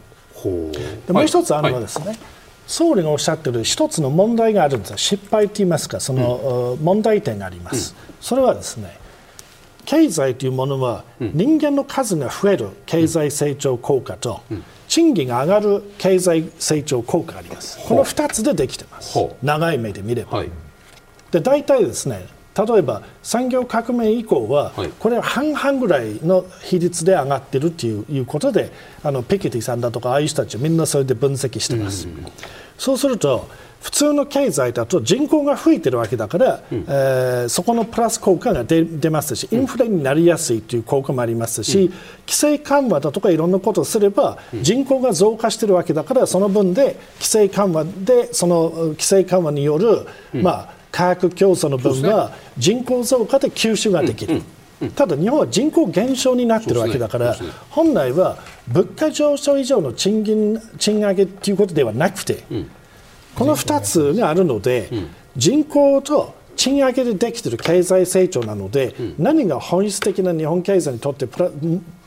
[1.07, 2.19] でもう一つあるのはですね、はい
[2.67, 4.97] 総理がおっしゃっている一つの問題があるんです。
[4.97, 6.01] 失敗といいますか。
[6.01, 8.97] その、問題点があります、それはですね
[9.85, 14.41] 経済というものは人間の数が増える経済成長効果と、
[14.89, 17.79] 賃金が上がる経済成長効果があります。
[17.87, 19.19] この2つでできてます。
[19.43, 20.39] 長い目で見れば。
[20.39, 20.51] はい、
[21.31, 28.71] で大体ですね例えば産業革命以降は、これは半々ぐらいの比率で上がっているということで
[29.03, 32.07] あのピケティさんだとかああいう人たちみんなそれで分析してます。
[32.79, 33.49] そうすると
[33.85, 54.41] 普通の経済だと人口が増えてるわけだから、うん、えー、そこのプラス効果が出ますしインフレになりやすいという効果もありますし、うん、規制緩和だとかいろんなことをすれば、人口が増加しているわけだからその分で規制緩和でその規制緩和による、まあ、価格競争の分が人口増加で吸収ができる。
[54.97, 57.37] ただ日本は人口減少になっているわけだから、
[57.69, 62.45] 本来は物価上昇以上の賃金賃上げということではなくて、
[63.35, 64.91] この2つがあるので、
[65.37, 71.51] 人口と賃上げでできている経済成長なので、何が本質的な日本経済にとってプラ、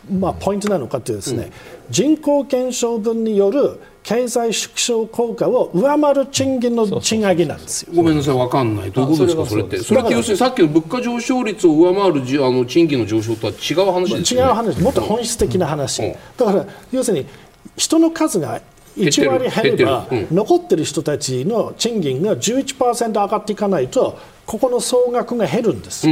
[0.09, 1.51] まあ、ポイントなのかというとですね、
[1.89, 7.91] 人口減少分による経済縮小効果を上回る賃金の賃上げなんですよ。
[7.93, 8.91] ごめんなさい、わかんない。
[8.91, 9.77] どういうことですか、それって。
[9.79, 14.41] それって要するにさっきの物価上昇率を上回るあの賃金の上昇とは違う話ですね。
[14.41, 16.01] 違う話、もっと本質的な話。
[16.37, 17.25] だから要するに
[17.75, 18.61] 人の数が
[18.97, 26.07] 1割減れば、残ってる人たちの賃金が11%上がっていかないとここの総額が減るんです。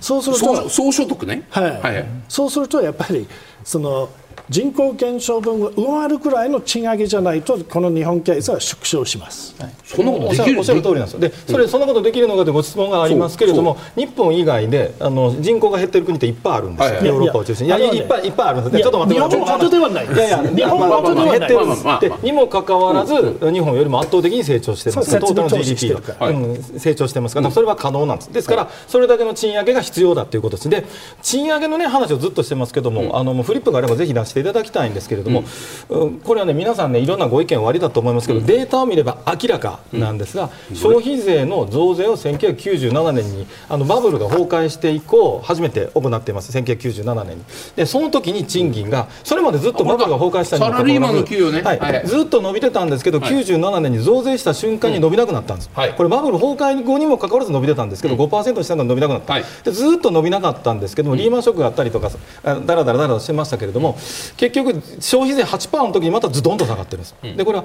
[0.00, 3.26] そうすると総所得ね、はい、はい、そうするとやっぱり
[3.64, 4.08] その
[4.48, 11.20] 人口減少分を上回るくらいの賃上げじゃないとこの日本経済は縮小します、はい、そんなことできるおっしゃる通りなんです。
[11.20, 23.14] でそれそんなことできるのかというご質問がありますけれども日本以外であの人口が減っている国っていっぱいあるんですよ、はい、ヨーロッパを中心にいやいっぱいいっぱいあるんですちょっと待って日本ほどではないいやいや日本ほどではないにもかかわらず、
[23.52, 30.84] 日本よりも圧倒的に成長してます、トータルの GDP が、うん、成長してますから、それは可能なんですですからそれだけの賃上げが必要だということですで
[31.22, 35.44] 賃上げのね話をずっとしてますけども、あのフリップがあればぜひ出していただきたいんですけれども、
[35.88, 47.44] うん、これはね皆さんねいろんなご意見おありだと思いますけど、データを見れば明らかなんですが、消費税の増税を1997年にあのバブルが崩壊して以降初めて行っています1997年に。
[47.76, 51.62] でその時に賃金がそれまでずっとバブルが崩壊したにもかかわらず、ね。
[51.62, 51.78] はい。
[51.78, 62.10] はい、ずっと伸びてたんですけど、はい、97年に増税した瞬間に伸びなくなったんです、これバブル崩壊後にもかかわらず伸びてたんですけど、うん、5%下が伸びなくなった、でずっと伸びなかったんですけども、リーマンショックがあったりとか
[62.44, 63.96] だらだらだらしてましたけれども
[64.36, 67.64] 結局消費税8%の時にまたズドンと下がってるんです、うん、でこれは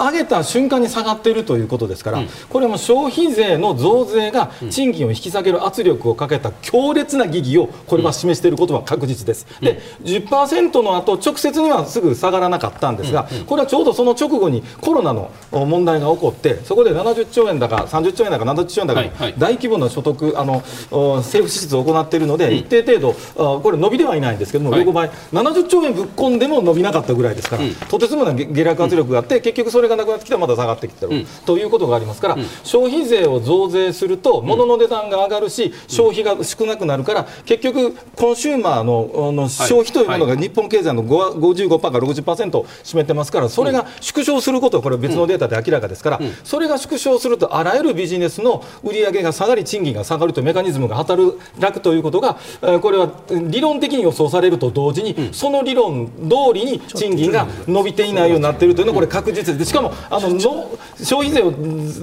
[0.00, 9.46] 上げた瞬間に下がっているということですから、うん、これも消費税の増税が賃金を引き下げる圧力をかけた強烈な疑義をこれは示していることは確実です。
[9.60, 19.02] うん、で10%の後直接にはすぐ下がらなかったんですが、これはちょうどその直後にコロナの問題が起こってそこで70兆円だか30兆円だか70兆円だか、
[19.38, 51.38] 大規模な所得あの政府支出を行っているので、一定程度これ伸びではいないんですけども、横ばい70兆円ぶっ込んでも伸びなかったぐらいですから、とてつもない下落圧力があって結局それがなくなってきたらまた下がってきてる、うん、ということがありますから、うん、消費税を増税すると物の値段が上がるし、消費が少なくなるから結局コンシューマーのの消費というものが日本経済の55%から60%を占めてますからそれが縮小することはこれ別のデータで明らかですから、それが縮小するとあらゆるビジネスの売り上げが下がり賃金が下がるというメカニズムが働
[51.72, 52.38] くということが
[52.80, 61.52] これは理論的に予想されると同時に、その理論通りに賃金が伸びていないようになっているというのはこれ確実でしかもあの消費税を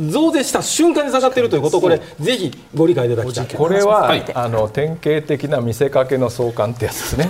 [0.10, 3.48] 増税した瞬間に下がっているということをこれぜひご理解いただきたい。
[3.48, 7.30] これは、はい、あの典型的な見せかけの相関ってやつですね。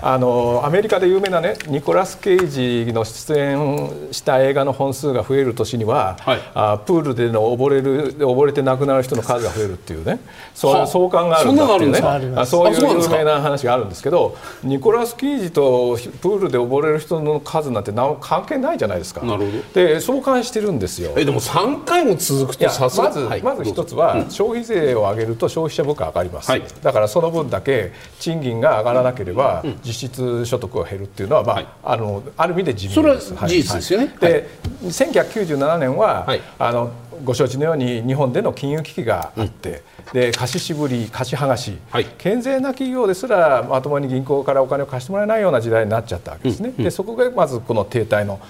[0.00, 10.20] あのアメリカで有名なねニコラス・ケイジの出演した映画の本数が増える年には、はい、あプールでの溺れる溺れて亡くなる人の数が増えるっていうね。
[10.54, 19.24] そういう相関があるんだっていうねそういう有名な話があるんですけどニコラス・ケイジとプールで溺れる人の数なんて関係ないじゃないですか。
[19.24, 21.12] なるほどで相関してるんですよ。
[21.16, 33.28] えでも3回も続くとさすがまず、はい、まず一つは、消費税を上げると消費者物価上がります、はい、だからその分だけ賃金が上がらなければ、うん、実質所得が減るっていうのは、まあ、はい、あのある意味で自民です。
[33.28, 34.16] それは事実ですよね。
[34.20, 34.48] で
[34.82, 36.26] 1997年は、
[36.58, 36.90] あの
[37.24, 48.40] ご承知のように日本での金融危機があって、うん、で貸し渋り、貸し剥がし、はい、健全な企業ですらまともに銀行からお金を貸してもらえないような時代になっちゃったわけですね、うん、でそこがまずこの停滞の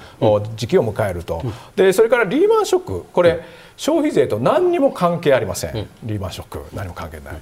[0.56, 1.42] 時期を迎えると、
[1.76, 3.40] でそれからリーマンショック、これ、
[3.76, 7.34] 消費税と何にも関係ありません、リーマンショック、何も関係ない。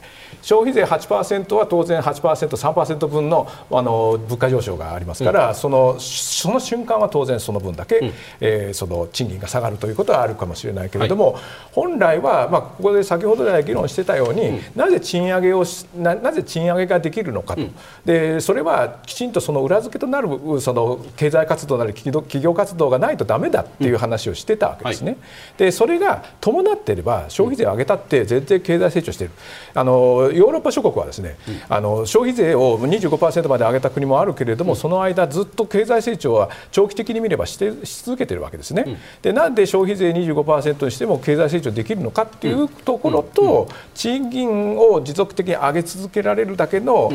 [0.47, 2.23] 消費税8%は当然8%、
[2.57, 15.65] 3%分のあの物価上昇がありますから、うん、そのその瞬間は当然その分だけ、うん、えー、その賃金が下がるということはあるかもしれないけれども、はい、本来は、まあ、ここで先ほど来議論してたように、うん、なぜ賃上げを
[15.97, 17.63] ななぜ賃上げができるのかと、
[18.05, 20.29] でそれはきちんとその裏付けとなる
[20.61, 25.11] その経済活動なり企業活動がないとだめだっていう話をしてたわけですね。
[25.11, 25.21] はい、
[25.59, 29.33] でそれが伴っていれば消費税を上げたって全然経済成長している。
[29.75, 38.85] あのヨーロッパ諸国はですね、うん、あの消費税を25%まで上げた国もあるけれども、うん、その間ずっと経済成長は長期的に見ればしてし続けているわけですね。
[38.87, 47.13] うん、でなんで消費税25%にしても経済成長できるのかっていうところと、賃金を持続的に上げ続けられるだけの、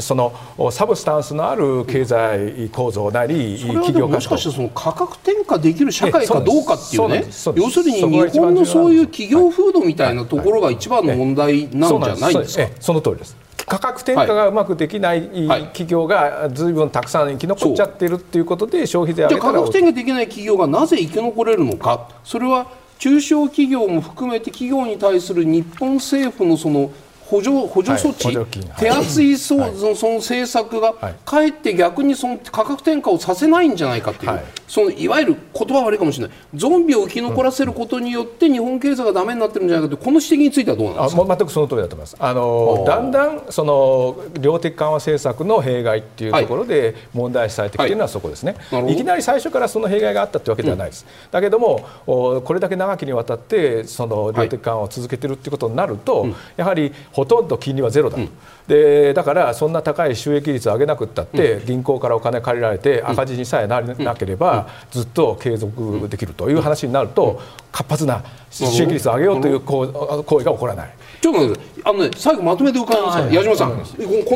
[0.00, 0.32] その
[0.70, 7.24] サブスタンスのある経済構造なり企業もしかしてその価格転嫁できる社会かどうかっていうね。
[7.54, 7.96] 要するに
[8.30, 12.58] 日本のそういう企業風土みたいなところが一番の問題なんじゃないです。
[12.58, 12.68] か。
[12.80, 13.36] その通りです。
[13.66, 22.08] 価格転嫁がうまくできない企業がずいぶんたくさん生き残っちゃってるっていうことで消費税上げたら価格転嫁できない企業がなぜ生き残れるのか。
[22.24, 22.66] それは
[22.98, 26.90] 中小企業も含めて企業に対する日本政府のその
[27.30, 28.46] 補助補助措置、はい、
[28.78, 30.94] 手厚いそ,、はい、その政策が、
[31.26, 36.36] かえって逆にその価格転嫁をさせないんじゃないかっていう、はい、そのいわゆる言葉悪いかもしれない。
[36.54, 41.22] ゾンビを生き残らせることによって日本経済がだめになってるんじゃないかというこの指摘についてはどうなんですか？
[41.22, 42.16] あ全くその通りだと思います。
[42.18, 48.56] あのだんだんその量的緩和政策の弊害っていうところで問題視されてきているのはそこですね、
[48.88, 56.26] い、きなり最初からその弊害があったというわけではないです、うん、だけどもこれだけ長きにわたってその量的緩和を続けているということになると、
[56.56, 58.22] やはりほとんど金利はゼロだと。
[58.22, 58.30] うん。
[58.68, 67.40] でだからそんな高い収益率を上げなくったって、銀行からお金借りられて赤字にさえななければ、ずっと継続できるという話になると、
[67.72, 70.90] 活発な収益率を上げようという行為が起こらない。
[71.20, 73.76] ちょっと待ってあのね最後まとめて伺います矢島さん、こ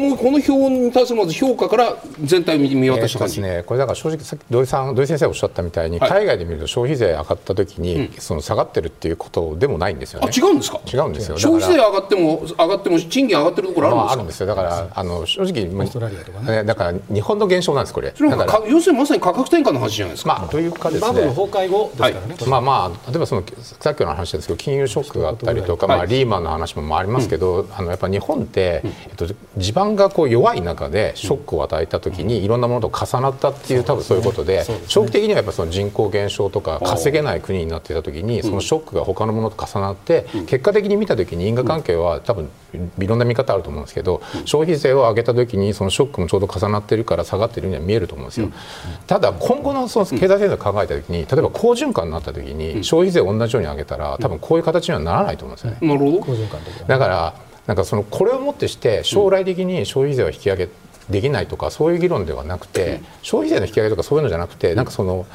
[0.01, 10.29] のこの表に対するまず評価から全体を見渡した感じ、えー、ね、これだから正直さっき土井さん土井先生おっしゃったみたいに、はい、海外で見ると消費税上がった時に、うん、その下がってるっていうことでもないんですよね。
[10.29, 10.81] あ違うんですか？
[10.93, 11.39] 違うんですよ。
[11.39, 14.05] 消費税上がっても上がっても賃金上がってるところあるんですか？
[14.05, 14.47] まあ、あるんですよ。
[14.47, 16.65] だからあの正直オーストラリアとかね。
[16.65, 18.11] だから日本の現象なんですこれ。
[18.11, 20.39] だから要するにまさに価格転換の話じゃないですか。
[20.39, 21.09] まあというかですね。
[21.09, 22.35] バブル崩壊後ですからね。
[22.39, 42.49] はい、まあまあ例えばそのさっきの話ですけど金融ショックがあったりとか、まあリーマンの話もありますけど、うん、あのやっぱ日本って、えっと、地盤がこう弱い中でショックを与えた時にいろんなものと重なったっていう多分そういうことで長期的にはやっぱその人口減少とか稼げない国になっていた時にそのショックが他のものと重なって結果的に見た時に因果関係は多分
[42.99, 48.51] いろんな見方あると思うんですけど消費税を上げた時にそのショックもちょうど重なってるから下がってるようには見えると思うんですよ。
[49.07, 55.79] ただ今後のその経済政策を考えた時に例えば好循環になった時に消費税を同じように上げたら多分こういう形にはならないと思うんですよね。
[55.81, 56.21] なるほど
[56.87, 57.35] だから
[57.67, 60.69] なんかそのこれをもってして将来的に消費税は引き上げ
[61.11, 65.27] できないとかそういう議論ではなくて消費税の引き上げとかそういうのじゃなくてなんかその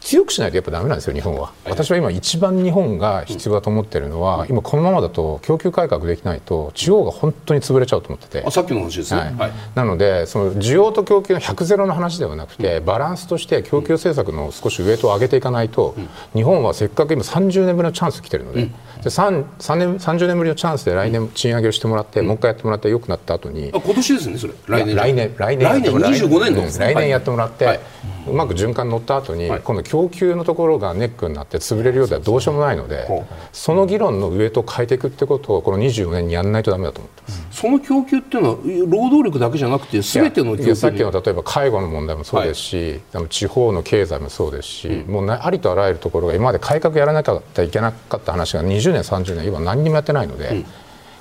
[0.00, 1.52] 強くしないとやっぱダメなんですよ日本は。
[1.64, 8.44] 私は今一番日本が必要だと思ってるのは、今このままだと供給改革できないと地方が本当に潰れちゃうと思ってて。
[8.46, 15.94] あさっきの話ですね、はい、なのでその需要と供給の100ゼロの話ではなくてバランスとして供給政策の少しウエイトを上げていかないと、
[16.34, 18.70] 日本はせっかく今30年ぶりのチャンス来てるので,、
[19.02, 23.70] で 3, 3年30年ぶりのチャンスで来年賃上げをしてもらって、もう一回やってもらって良くなった後に。
[23.72, 24.52] あ今年ですねそれ。
[24.66, 27.80] 来年来年来年来年25年度来年やってもらって、
[28.26, 33.06] うまく循環に乗った後に、今度供給のところがネックになって潰れるようではどうしようもないので
[33.52, 50.48] その議論のウエイトを変えていくってことをこの24年にやらないとだめだと思ってます、その供給っていうのは労働力だけじゃなくてすべての供給さっきの例えば介護の問題もそうですし、はい、地方の経済もそうですし、うん、もうありとあらゆるところが今まで改革やらなきゃいけなかった話が20年30年今何にもやってないので。
[50.48, 50.64] うん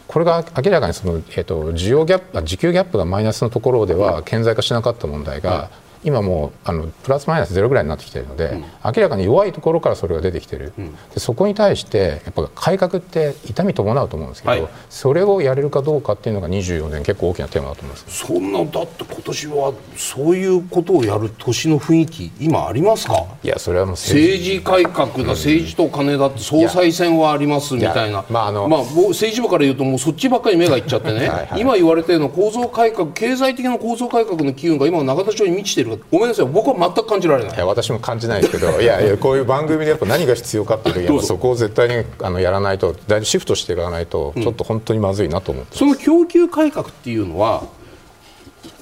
[0.07, 5.69] これが明らかにその、えーと、需要ギャップ時給ギャップがマイナスのところでは顕在化しなかった問題が、
[6.07, 18.25] 今もうあのプラスマイナスゼロぐらいになってきているので、うん、明らかに弱いところからそれが出てきている、うん、でそこに対してやっぱ改革って痛み伴うと思うんですけど、はい、それをやれるかどうかっていうのが24年結構大きなテーマだと思います。
[18.25, 23.25] そんなだって今年はそういうことをやる年の雰囲気今ありますか？
[23.43, 24.61] いやそれはもう政治。
[24.67, 28.25] 改革だ、政治と金だって総裁選はありますみたいな。
[28.29, 31.29] まああの、まあ、政治部から言うともうそっちばっかり目がいっちゃってね。
[31.29, 36.45] はい、今言われてるの構造改革経済的な構造改革の機運が今永田町に満ちているごめんなさい。
[36.45, 37.55] 僕は全く感じられない。
[37.55, 47.63] いや私も感じないですけどいやいやこういう番組でやっぱ何が必要かっていうとそこを絶対にあのやらないとだいぶシフトしていかないとちょっと本当にまずいなと思って、うん、その供給改革っていうのは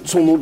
[0.05, 0.39] その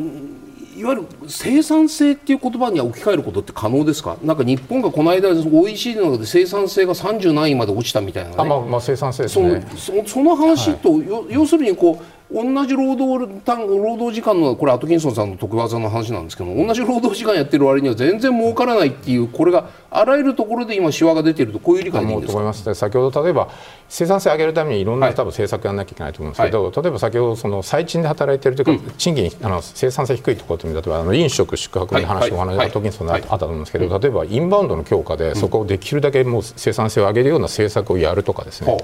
[0.76, 9.64] いわゆる生産性っていう言葉には置き換えることって可能ですか、なんか日本がこの間、OECD の中で生産性が30何位まで落ちたみたいな、ね、あまあ、まあ生産性ですね。
[9.76, 22.32] そのその話と、はい、要するにこう同じ労働労働時間のこれアトキンソンさんの得技の話なんですけど同じ労働時間やってる割には全然儲からないっていうこれがあらゆるところで今しわが出ているとこういう理解でいいんですか？
[22.32, 23.50] と思います、先ほど例えば
[23.88, 38.76] 生産性上げるためにいろんな、多分政策やらなきゃいけないと思うんですけど、はい、例えば先ほどその最賃で働いてるというか、うん、賃金あの生産性低いところという例えばあの飲食宿泊の話お話がアトキンソンあったと思うんですけど、例えばインバウンドの強化でそこをできるだけもう生産性を上げるような政策をやるとかですね、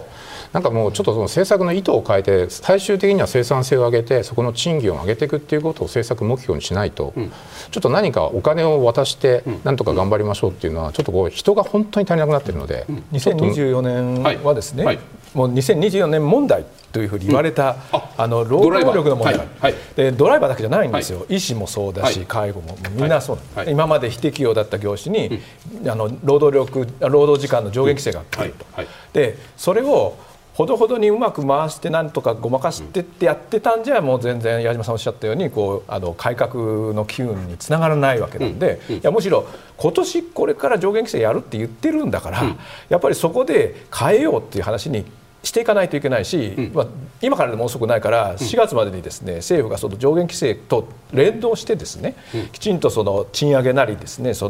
[0.52, 7.30] なんかもうちょっとその政策の意図を変えて最終的には生産性を上げてそこの賃金を上げていくっていうことを政策目標にしないと、うん、
[7.70, 15.00] ちょっと何かお金を渡してなんとか頑張りましょうっていうのはちょっとこう人が本当に足りなくなっているので、うん、2024年はですね、はいはい、
[15.34, 19.34] もう2024年問題というふうに言われた、うん、ああの労働力の問題。
[19.34, 25.40] ドラ,、はいでドライバーだけじゃないんですよ、医師もそうだし、介護もみんなそうなんです、今まで非適用だった業種に、
[25.86, 28.66] あの労働力労働時間の上限規制が来ると、
[29.12, 30.16] でそれを
[30.60, 39.48] ほどほどにうまく回してなんとかごまかしてってやってたんじゃもう全然矢島さんおっしゃったようにこうあの改革の機運につながらないわけなんで、いやむしろ
[39.78, 42.42] 今年これから上限規制やるって言ってるんだから、
[42.90, 45.06] やっぱりそこで変えようっていう話に
[45.42, 46.86] していかないといけないし、うん、まあ、
[47.22, 54.48] 今からでも遅くないから4月までにですね、政府がその上限規制と連動してですね、うん、きちんとその賃上げなりですねそ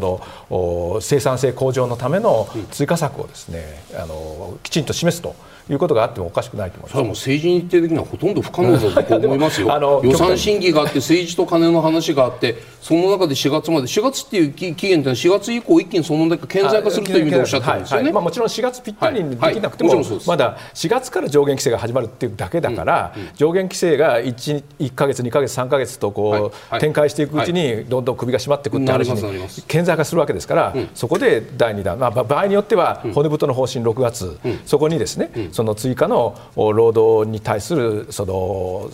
[0.50, 3.64] の生産性向上のための追加策をですね、
[3.96, 5.34] あのきちんと示すと。
[5.70, 7.02] いうことがあってもおかしくないと思います。
[7.02, 9.72] も政治日程的にはほとんど不可能だと 思いますよ。
[9.72, 18.02] あの予算審議があって政治と金の話があってその中で4月まで4月っていう期限というのは4月以降一気にその問題が顕在化するという意味でおっしゃってるんですよね。
[18.02, 19.94] はいはい、まあもちろん4月ぴったりにできなくても,、
[20.26, 23.22] まだ4月から上限規制が始まるっていうだけだから、うん。
[23.22, 29.22] うん、上限規制が 1, 1か月2か月3か月とこう、展開していくうちにどんどん首が締まっていくって話に
[29.66, 35.30] 顕在化するわけですから、そこで第2弾、まあ、場合によっては骨太の方針6月、そこにですね、
[35.60, 38.90] その追加の労働に対するその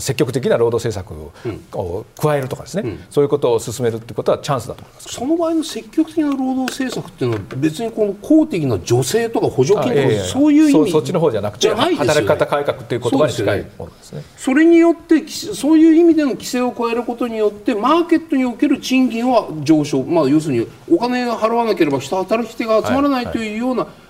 [0.00, 5.08] 積極的な労働政策を加えるとかですね、うん、そういうことを進めるということはチャンスだと思います。
[5.14, 14.22] その場合の積極的な労働政策っていうのは別にこの公的な助成とか補助金とかそういう意味そっちの方じゃなくて、ね、働き方改革という言葉に近いものですね。
[14.36, 24.07] それによってそういう意味での規制を加えることによってマーケットにおける賃金は上昇、まあ、要するにお金が払わなければ人働き手が集まらないというような、はいはい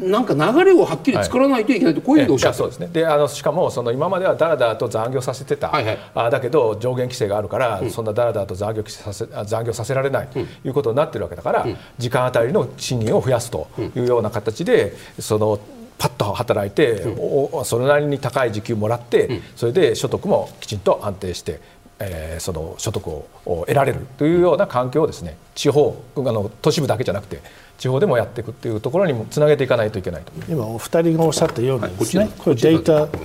[0.00, 2.88] なんか流れをはっきり作らないといけないと、こういうふうにおっしゃってそうですね。
[2.88, 15.58] であのしかもその今まではだらだらと残業させてた、はいはい、あだけど上限規制があるから、うん、そんなだらだらと残業させ残業させられないということになってるわけだから、うん、時間あたりの賃金を増やすというような形で、その
[15.98, 21.60] パッと働いて、うん、それなりに高い時給もらって、それで所得もきちんと安定して
[21.98, 27.40] えー、その所得を得られるというような環境をですね地方あの都市部だけじゃなくて
[27.78, 30.32] 地方でもやっていくっていうところにもつなげていかないといけないと。
[30.48, 33.18] 今お二人がおっしゃったようにですね、はい、これデータデ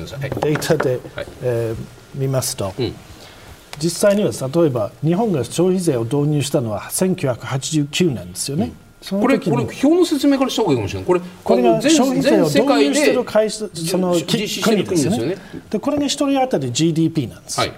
[0.56, 2.94] ータで、はい、えー、見ますと、うん、
[3.80, 8.74] 実際には例えば日本が消費税を導入したのは1989年ですよね。
[9.12, 11.08] うん、これこれ表の説明からした方がいいかもしれない。
[11.08, 15.38] これこれが消費税を導入している会社その国ですよね。
[15.70, 17.60] でこれが一人当たり GDP なんです。
[17.60, 17.74] はい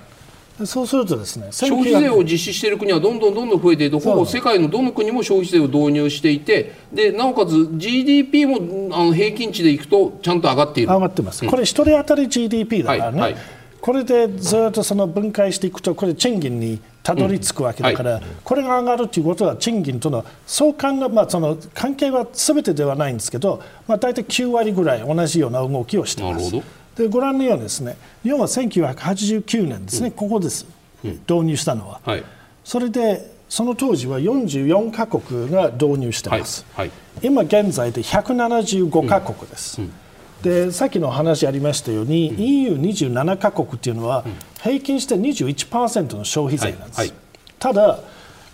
[0.65, 8.57] そうするとですね消費税を実施している国はどんどんどんどん増えていてほぼ世界のどの国も消費税を導入していてでなおかつ GDP も
[8.95, 10.89] あの平均値でいくとちゃんと上がっている。
[10.89, 13.41] 上がってます、うん、これ1人当たり GDP だからね、はいはい、
[13.81, 26.55] これでずっとその分解していくとこれ賃金にたどり着くわけだから、うんはい、これが上がるということは賃金との相関が、まあ、その関係はすべてではないんですけど、まあ、大体9割ぐらい同じような動きをしています。
[26.95, 30.65] でご覧のようにですね日本は1989年ですね、うん、ここです、
[31.03, 32.23] うん、導入したのは、はい、
[32.63, 36.87] それでその当時は44カ国が導入しています、はい。
[36.87, 39.93] はい、今現在で175カ国です、うん、
[40.41, 44.25] でさっきの話ありましたように、うん、EU27 カ国っていうのは
[44.61, 47.13] 平均して21%の消費税なんです、
[47.59, 47.99] ただ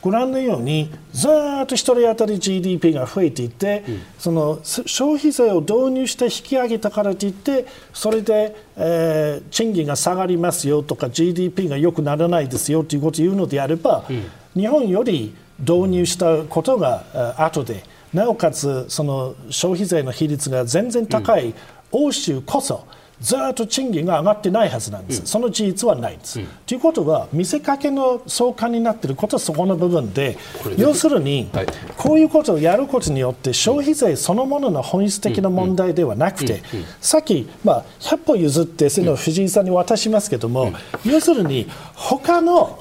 [0.02, 1.32] ご覧のようにずっ
[1.66, 14.24] と1人当たり GDP が増えていて、うん、その消費税を導入して引き上げたからといってそれで、えー、賃金が下がりますよとか GDP が良くならないですよということを言うのであれば、うん、
[14.62, 17.84] 日本より導入したことが後で
[18.14, 21.54] なおかつその消費税の比率が全然高い
[21.92, 22.86] 欧州こそ、
[23.22, 26.40] ずっと賃金が上がってないはずなんです、うん、その事実はないんです。
[26.40, 30.38] と、うん、いうことは、見せかけの相関になっていることはそこの部分で、
[30.78, 31.68] 要するに、はい、
[31.98, 36.62] こういうことをやることによって、消費税そのものの本質的な問題ではなくて、
[37.02, 40.72] さっき、まあ、100歩譲って、その藤井さんに渡しますけども、
[41.06, 42.80] 要するに、他の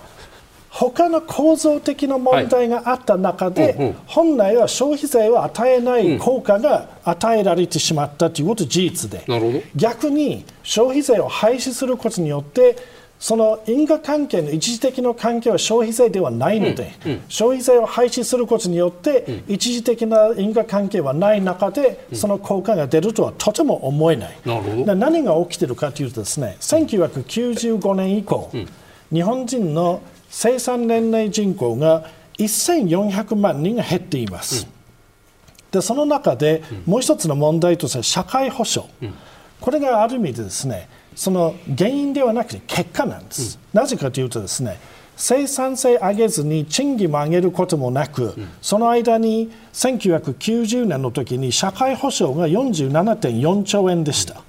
[0.78, 9.24] 他の構造的な問題があった中で、はいうんうん、本来は消費税を与えない効果が与えられてしまったということ事実で、
[9.74, 12.76] 逆に消費税を廃止することによって
[13.18, 24.38] その因果関係の一時的な関係は消費税ではないので、うんうん、消費税を廃止することによって一時的な因果関係はない中で、その効果が出るとはとても思えない。
[24.86, 28.52] 何が起きているかというとですね1995年以降、
[29.12, 32.08] 日本人の生産年齢人口が
[32.38, 34.66] 1400万人が減っています。
[34.66, 34.70] うん、
[35.72, 39.14] でその中でもう一つの問題として社会保障、うん、
[39.60, 43.58] これがある意味でですねその原因ではなくて結果なんです。
[43.72, 44.78] なぜかというとですね
[45.18, 54.42] 生産性上げずに賃金も上げることもなく、その間に1990年の時に社会保障が47.4兆円でした。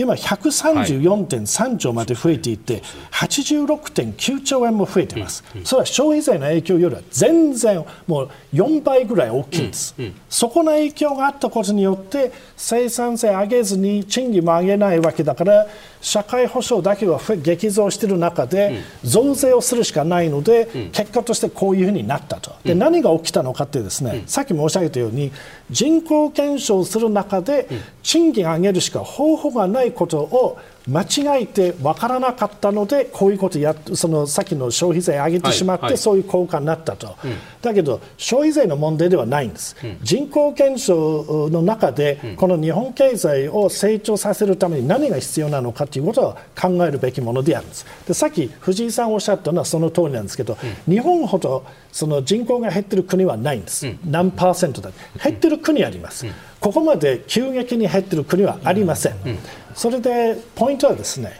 [0.00, 2.82] 今134.3兆まで増えていて
[3.12, 9.94] 86.9兆円も増えています、それは消費税の影響よりは全然もう4倍ぐらい大きいんです、
[10.28, 15.66] そこの影響があったことによって生産性上げずに賃金も上げないわけだから
[16.00, 22.52] 社会保障だけは激増している中で増税をするしかないので、結果としてこういうふうになったと。
[22.64, 25.32] で何が起きたのかってですね、さっき申し上げたように
[25.70, 27.68] 人口減少する中で
[28.02, 30.58] 賃金上げるしか方法がないことを
[30.88, 47.86] 間違えて分からなかったのでこういうことやそのさっきの消費税上げてしまって、はいはい、そういう効果になったと、うん、だけど消費税の問題ではないんです、うん、人口減少の中で、うん、この日本経済を成長させるために何が必要なのかということを考えるべきものであるんです。
[48.06, 50.56] でさっき藤井さんおっしゃったのはその通りなんですけど、
[50.88, 54.90] 日本ほどその人口が減ってる国はないんです、何パーセントだ
[55.22, 56.26] 減ってる国あります、
[56.60, 59.14] ここまで急激に減ってる国はありません、
[59.74, 61.38] それでポイントはですね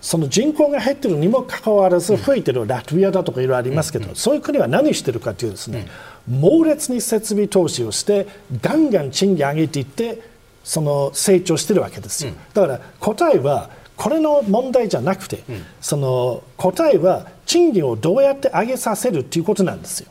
[0.00, 5.88] その人口が減っているにもかかわらず増えているラトビアだとかいろいろありますけど、そういう国は何してるかというとですね、
[6.28, 8.28] 猛烈に設備投資をして
[8.62, 10.22] ガンガン賃金上げていって
[10.62, 15.42] その成長してるわけですよ、だから答えはこれの問題じゃなくて、
[15.80, 20.10] その答えは賃金をどうやって上げさせるということなんですよ。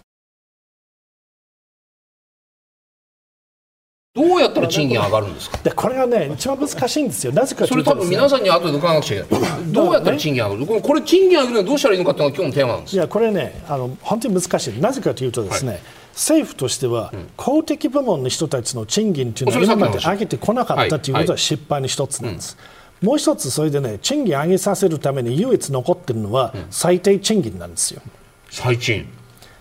[4.17, 5.57] どうやったら賃金上がるんですか？
[5.59, 7.31] でこれがね一番難しいんですよ。
[7.31, 14.79] なぜかというと、ね、それ多分皆さんに後で伺わなくちゃいけないどうやったら賃金上がる、ね、これ賃金上げるのはどうしたらいいのかっていうのが今日のテーマなんですいやこれねあの本当に難しい。
[14.81, 15.81] なぜかというとですね、はい。
[16.13, 22.57] 政府としては公的部門の人たちの賃金というのは今まで上げてこなかったということは失敗の一つなんです。
[23.03, 28.01] もう一つ、それでね、賃金上げさせるために唯一残っているのは最低賃金なんですよ。
[28.49, 29.07] 最賃。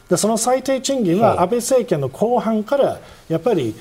[0.08, 3.74] でその最低賃金は安倍政権の後半からやっぱり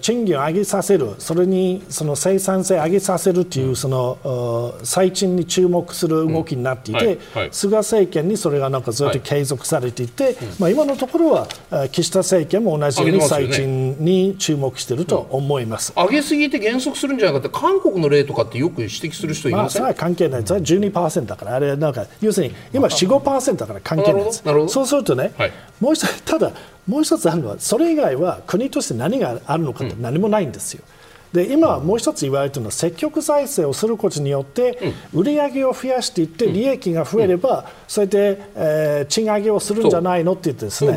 [0.00, 7.18] 賃金を上げさせる、それにその生産性を上げさせるという、その最賃に注目する動きになっていて、
[7.50, 11.48] 菅政権にそれがなんかずっと継続されていて、まあ、今のところは
[11.90, 24.42] 岸田政権も同じように最賃に注目していると思います、上げすぎて減速するんじゃなくて、韓国の例とかってよく指摘する人いません、まあ、それは関係ない、それは12%だから、あれなんか要するに今4、5%だから関係ないです。
[24.68, 25.32] そうするとね、
[25.80, 26.52] もう一つただ
[26.86, 30.84] もう一つあるのはそれ以外は国として何があるのかって何もないんですよ。
[31.32, 40.92] で今、もう一つ言われているのは積極財政をすることによって売り上げを増やしていって利益が増えればそれで、えー、賃上げをするんじゃないのって言ってですね。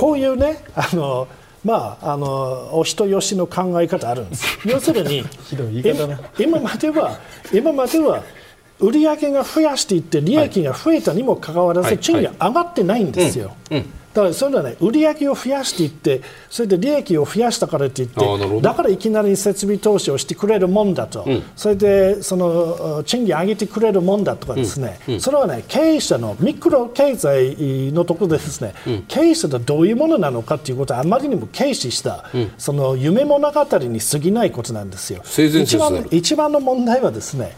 [0.00, 1.28] こういうねあの
[1.64, 4.46] まあ、あのお人よしの考え方あるんです。
[4.64, 5.24] 要するに
[6.38, 7.18] 今までは
[7.52, 8.22] 今までは
[8.78, 13.56] 売り上げが増やしていって利益が増えたにもかかわらず賃金上がってないんですよ。
[13.70, 13.76] うん。
[13.78, 13.86] うん
[14.16, 25.14] だからそれはね売り上げを増やしていってそれで利益を増やしたからといってだからいきなり設備投資をしてくれるもんだと、うん、それでその賃金上げてくれるもんだとかですね、うん。
[25.14, 28.74] うん、それはね経営者のミクロ経済のところでですね、
[29.06, 32.24] 経営者とどういうものなのかということはあまりにも軽視した、
[32.56, 35.22] その夢物語に過ぎないことなんですよ。
[35.24, 37.54] 一番一番の問題はですね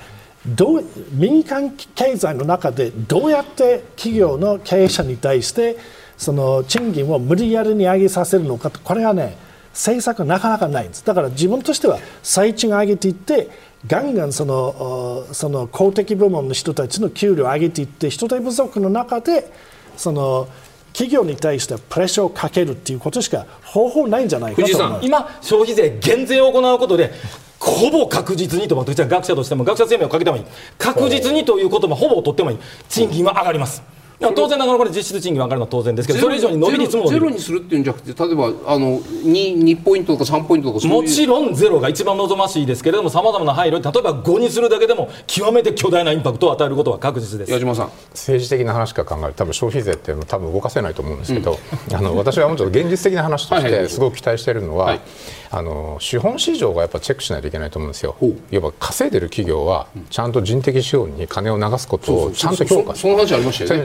[0.47, 5.77] どう民間経済の中でどうやって企業の経営者に対して
[6.19, 9.37] その賃金を無理やりに上げさせるのかこれはね
[9.73, 11.05] 政策なかなかないんです。
[11.05, 13.49] だから自分としては最賃上げていって
[13.87, 19.51] ガンガンそのその公的部門の人たちの給料を上げていって人手不足の中で
[19.97, 20.49] その
[20.93, 27.13] 企業に対してプレッシャーをかけるっていうことしか方法ないんじゃないかと思今、消費税減税を行うことで
[27.61, 30.45] ほぼ確実にと私は学者としても学者生命をかけてもいい。
[30.77, 32.59] 確実にということもほぼ取ってもいい。
[32.89, 33.98] 賃金は上がります。
[34.21, 47.53] 当然ながらこれ実質賃金上がるのは当然ですけどそれ以上に伸び率もゼロにするっていうんじゃなくて例えばあの 2, 2ポイントとか3ポイントとかもちろんゼロが一番望ましいですけれどもさまざまな配慮例えば5にするだけでも極めて巨大なインパクトを与えることは確実です。
[47.53, 47.91] 矢島さん。
[48.11, 51.59] 政治的な話から考えると多分消費税って多分動かせないと思うんですけど、
[51.89, 54.97] うん、あの私はもうちょっと現実的な話としてすごく期待しているのは、はい。
[54.97, 58.17] はいあの資本市場がやっぱチェックしないといけないと思うんですよ。
[58.51, 63.13] いわば稼いでる企業はちゃんと人的資本に金を流すことをちゃんと評価する。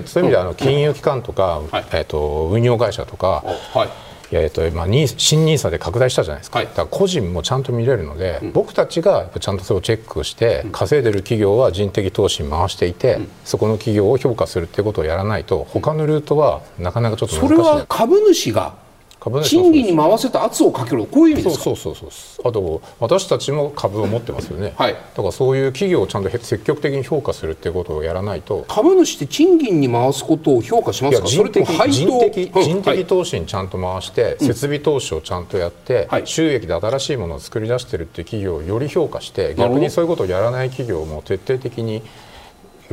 [0.06, 1.62] そういう意味であの金融機関とか、
[1.92, 3.44] えっと運用会社とか。
[3.74, 3.90] はい。
[4.36, 17.48] えーとまあ、新 NISA で拡大したじゃないですか,、だから個人もちゃんと見れるので、うん、僕たちがちゃんとそれをチェックして、うん、稼いでる企業は人的投資に回していて、うん、そこの企業を評価するっていうことをやらないと他のルートはなかなかちょっと難しい。
[17.48, 18.74] それは株主が
[19.44, 21.64] 賃金に回せた圧をかけるこういう意味ですか？
[21.64, 22.48] そうそうそうそう。
[22.48, 28.66] あと私たちも株を持ってますよね、はい、だからそういう企業をちゃんと積極的に評価するっていうことをやらないと。
[28.68, 31.28] 株主って賃金に回すことを評価しますか？
[31.28, 42.02] 人的人的人的投資にちゃんと回して、設備投資をちゃんとやって、はい、収益で新しいものを作り出してるっていう企業をより評価して逆にそういうことをやらない企業も徹底的に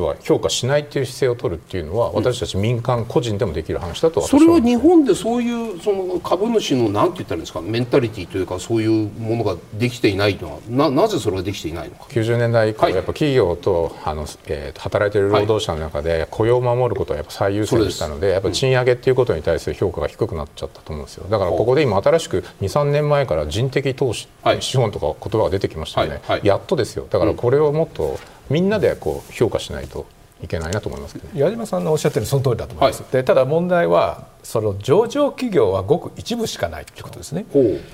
[0.01, 12.05] 要は評価しないという姿勢を取るっていうのは、私たち民間個人でもできる話だとそれは日本でそういうその株主のなんて言ったらいいんですかメンタリティーというかそういうものができていないのはななぜそれができていないのか。
[12.09, 21.26] 90年代以降、はい、やっぱ企業とあの、えー、働いている労働者の中で雇用を守ることはやっぱ最優先でしたので、はい、やっぱ賃上げっていうことに対する評価が低くなっちゃったと思うんですよ。
[21.28, 27.07] だからここで今新しく23年前から人的投資、はい、資本とか言葉が出てきましたよね、やっとですよ。
[27.11, 28.18] だからこれをもっと
[28.51, 30.07] みんなでこう評価しないと
[30.42, 37.44] いけないなと思います、ね、矢島さんのおっしゃってるその通りだと思います、はい、でただ問題はその上場企業はごく一部しかないということですね。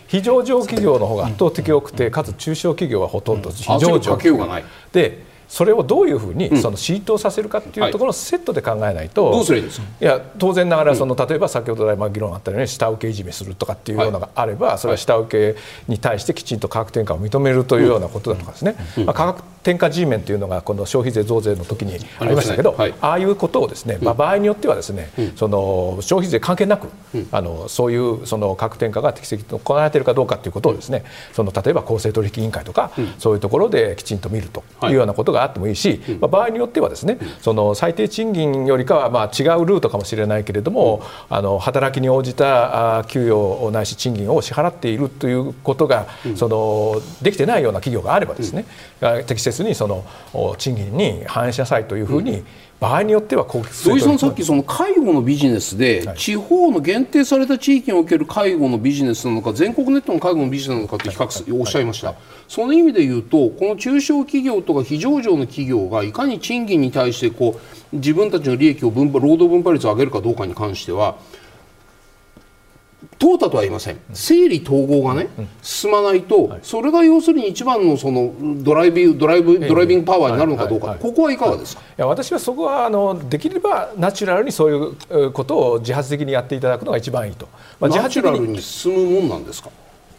[0.06, 4.16] 非上場企業の方が圧倒的多くてかつ中小企業はほとんど非上場。
[4.16, 4.46] 企業
[4.92, 9.86] でそれをどういうふうにその浸透させるかっていうところのセットで考えないと、どうすればいいですか？
[10.00, 26.88] いや当然ながらその、例えば先ほど来議論あったように下請けいじめするとかっていうようなのがあれば、それは下請けに対してきちんと価格転嫁を認めるというようなことだとかですね、まあ、価格転嫁 G メンというのがこの消費税増税の時にありましたけど、ああいうことをですね、まあ、場合によってはですね、その消費税関係なく、
[27.32, 48.64] あのそういうその価格転嫁が適切に行われているかどうかということをですねその例えば公正取引委員会とか、そういうところできちんと見るというようなことがあってもいいし、まあ、場合によってはですねその最低賃金よりかはまあ違うルートかもしれないけれども、あの働きに応じた給与ないし賃金を支払っているということが、そのできてないような企業があればですね、
[49.26, 50.04] 適切にその
[50.58, 52.44] 賃金に反映しなさいというふうに、
[52.78, 62.14] 場合によっては土井さんさっきその介護のビジネスで、地方の限定された地域における介護のビジネスなのか全国ネットの介護のビジネスなのかって比較、おっしゃいました、
[62.48, 67.58] その意味で言うとこの中小企業とか非上場の企業がいかに賃金に対してこ
[67.92, 71.16] う自分たちの利益を分労働分配率を上げるかどうかに関しては
[73.18, 73.98] 淘汰とは言いません。
[74.12, 75.28] 整理統合がね、
[75.62, 81.84] 進まないと、それが要するに一番のそのドライビドライブドライビングパワーになるのかどうか、ここはいかがですか、い。
[81.96, 87.48] や私はそこはあのできればナチュラルにそういうことを自発的にやっていただくのが一番いいと、
[87.80, 89.70] まあ、ナチュラルに進むもんなんですか？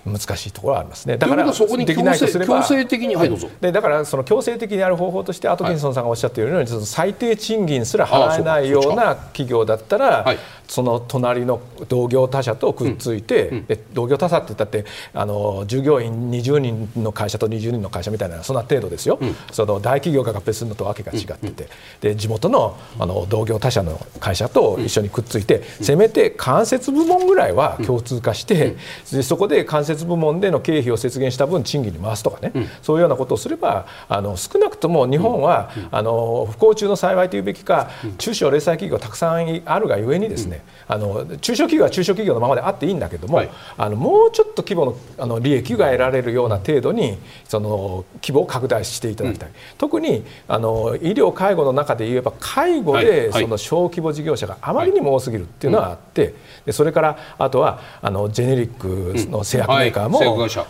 [0.07, 1.17] 難しいところはありますね。
[1.17, 3.49] だからそこに強制強制的に、はい、どうぞ。
[3.61, 10.37] でだからその強制的にやる方法としてアトキンソンさんがおっしゃっているように、はい、最低賃金すら払えないような企業だったら、はい、
[10.67, 13.65] その隣の同業他社とくっついて、うん。
[13.69, 21.69] うん、同業他社って言ったってあの従業員20人の会社と20人の会社みたいなそんな程度ですよ、うん、その大企業が合併するのとわけが違ってて、
[22.01, 28.75] で地元のあの同業他社の会社と一緒にくっついて、せめて間接部門ぐらいは共通化して、
[29.11, 56.33] でそこで間接部門での経費を節減した分賃金に回すとかね、そういうようなことをすればあの少なくとも日本は、あの不幸中の幸いというべきか中小零細企業たくさんあるがゆえにですね、あの中小企業は中小企業のままであっていいんだけども、はい、あのもうちょっと規模のあの利益が得られるような程度にその規模を拡大していただきたい、うん、特にあの医療介護の中で言えば介護でその小規模事業者があまりにも多すぎるっていうのはあって、
[56.65, 60.19] でそれからあとはあのジェネリックの製薬メーカーも、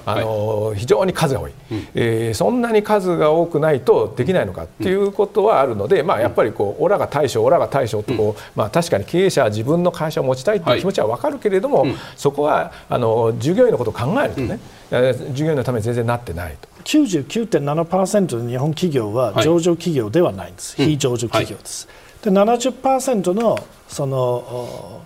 [0.05, 14.59] あの非常に数が多い、うん、えー、そんなに数が多くないとできないのかっていうことはあるので、まあ、やっぱりこうオラが大将オラが大将とこう、まあ、確かに経営者は自分の会社を持ちたいという気持ちは分かるけれども、はいうん、そこはあの従業員のことを考えるとね、
[14.91, 16.68] うん、従業員のために全然なってないと。
[16.84, 21.88] 99.7%の日本企業は上場企業ではないんです、はい、非上場企業です。
[22.24, 23.57] はい、で70%の
[23.88, 25.01] その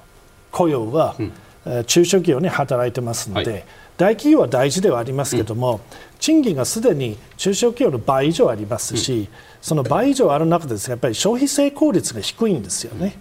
[0.52, 1.32] 雇用は、うん、
[1.86, 3.64] 中小企業に働いてますので、はい、
[4.02, 5.80] 大企業は大事ではありますけども、うん、
[6.18, 9.28] 賃金がすでに中小企業の倍以上ありますし、うん、
[9.62, 13.20] その倍以上ある中でやっぱり消費成功率が低いんですよね。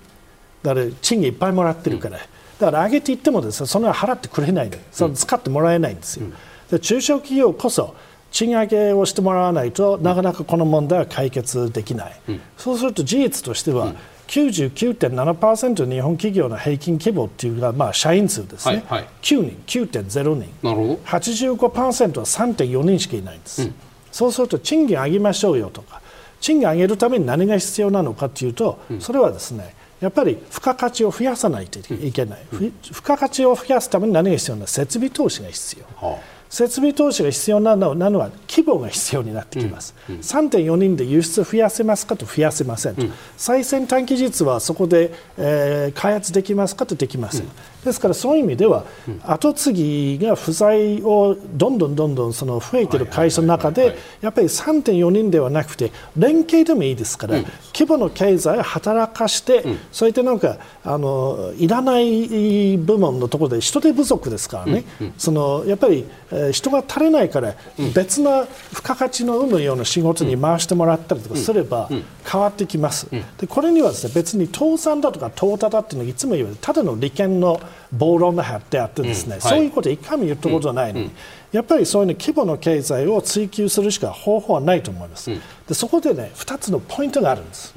[0.62, 2.24] だから賃金いっぱいもらってるから、だ
[2.70, 6.28] から上げていってもですねその払ってくれないでその使ってもらえないんですよ。
[6.70, 7.94] で中小企業こそ
[8.30, 12.20] 賃上げをしてもらわないとなかなかこの問題は解決できない、
[12.56, 13.92] そうすると事実としては、
[14.30, 20.94] 99.7%の日本企業の平均規模っていうのは、まあ、社員数ですね、はいはい、9人、9.0人、なるほど。
[21.04, 23.74] 85%は3.4人しかいないんです、うん、
[24.12, 26.00] そうすると賃金上げましょうよとか、
[26.40, 36.08] 賃金上げるために何が必要なのかというと、うん、それはですねやっぱり付加価値を増やさないといけない、うん、付加価値を増やすために何が必要なの設備投資が必要。
[36.08, 47.46] はあ設備投資が必要なのなのは規模が必要になってきます、うんうん、3.4人で輸出増やせますかと増やせませんと、うん、最先端技術はそこで、えー、開発できますかとできません、
[47.84, 48.84] ですからそういう意味では、
[49.24, 57.36] 後継ぎが不在をどんどんどんどんその増えている会社の中で、やっぱり3.4人ではなくて連携でもいいですから、
[57.72, 64.84] 規模の経済を働かして、そうやってなんかあのいらない部門のところで人手不足ですからね、
[65.16, 67.54] そのやっぱり、え人が足りないから
[67.94, 71.88] 別な付加価値の生むような仕事に回してもらったりとかすれば
[72.30, 73.08] 変わってきます。
[73.38, 76.58] でこれにはですね別に倒産だとか淘汰だっていうのはいつも言われる。
[76.60, 77.60] ただの利権の
[77.92, 79.40] 暴論が貼ってあってですね、うん。
[79.40, 81.12] はい、そういうこと一回も言ったことはないのに、うん、
[81.52, 85.30] やっぱりそういう、規模の経済を追求するしか方法はないと思います、
[85.68, 87.74] でそこでね2つのポイントがあるんです、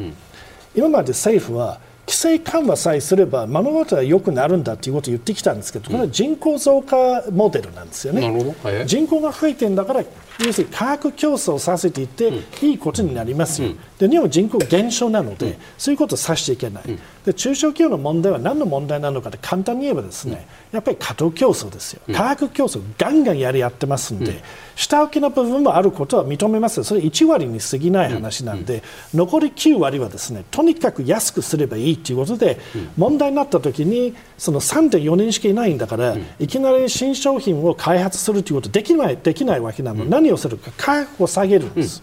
[0.75, 10.03] 今まで政府は規制緩和さえすれば物事は良くなるんだということを言ってきたんですけどこれは人口増加モデルなんですよね、人口が増えてるんだから
[10.39, 12.31] 要するに価格競争させていって、
[12.61, 13.69] いいことになりますよ、
[13.99, 16.83] で日本人口減少なので、そういうことをさせちゃいけない、
[17.25, 24.43] で中小企業の問題は何の問題なのかって簡単に言えばですね、やっぱり過当競争ですよ、価格競争ガンガンやり合ってますんで、
[24.75, 28.81] 下請けの部分もあることは認めますそれ1割に過ぎない話なんで、
[29.13, 32.59] 残り9割はですねとにかく安くすればいいということで、
[32.97, 42.01] 問題になった時にその3.4人しかいないんだから、いきなり新商品を開発するということできないできないわけなので、何をするか価格を下げるんです。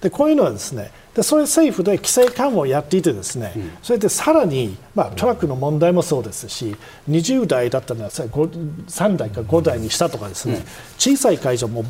[0.00, 6.76] でこういうのはですねでそれ政府で規制緩和をやっていてですね、うん、それでさらに、まあ、トラックの問題もそうですし
[7.08, 10.62] 20台だったのは3台か5台にしたとかですね、うん、
[10.98, 11.84] 小さい会社も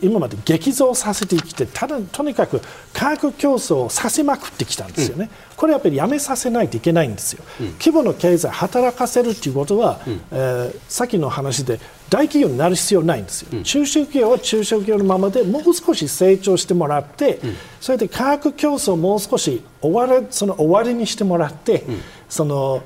[0.00, 2.62] 今まで激増させてきてただとにかく
[2.94, 5.30] 価格競争をさせまくってきたんですよね。
[5.50, 5.56] うん。
[5.56, 11.78] これやっぱりやめさせないといけないんですよ、うん、規模の経済働かせるということは、うん、えー、さっきの話で
[12.08, 17.40] 大企業になる必要ないんですよ、うん、中小企業は中小企業のままでもう少し成長してもらって、
[17.80, 21.84] それで価格競争をもう少し終わりその終わりにしてもらって、
[22.28, 22.82] その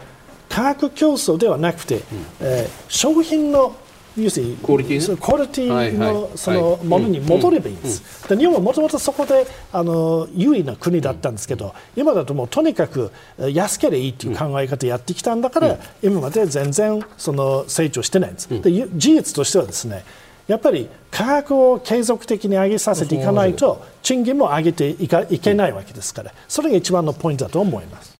[0.49, 2.03] 価格競争ではなくて、
[2.41, 3.77] えー、商品の
[4.17, 8.29] 要するにクオリティクオリティのそのものに戻ればいいんです。
[8.29, 18.49] で日本はもともとそこであの優位な国だったんですけど、今だともうとにかく安ければいいという考え方をやってきたんだから、今まで全然その成長してないんです。
[18.49, 20.05] で事実としてはですね。
[20.49, 28.20] やっぱり価格を継続的に上げさせていかないと賃金も上げていかいけないわけですからそれが一番のポイントだと思います。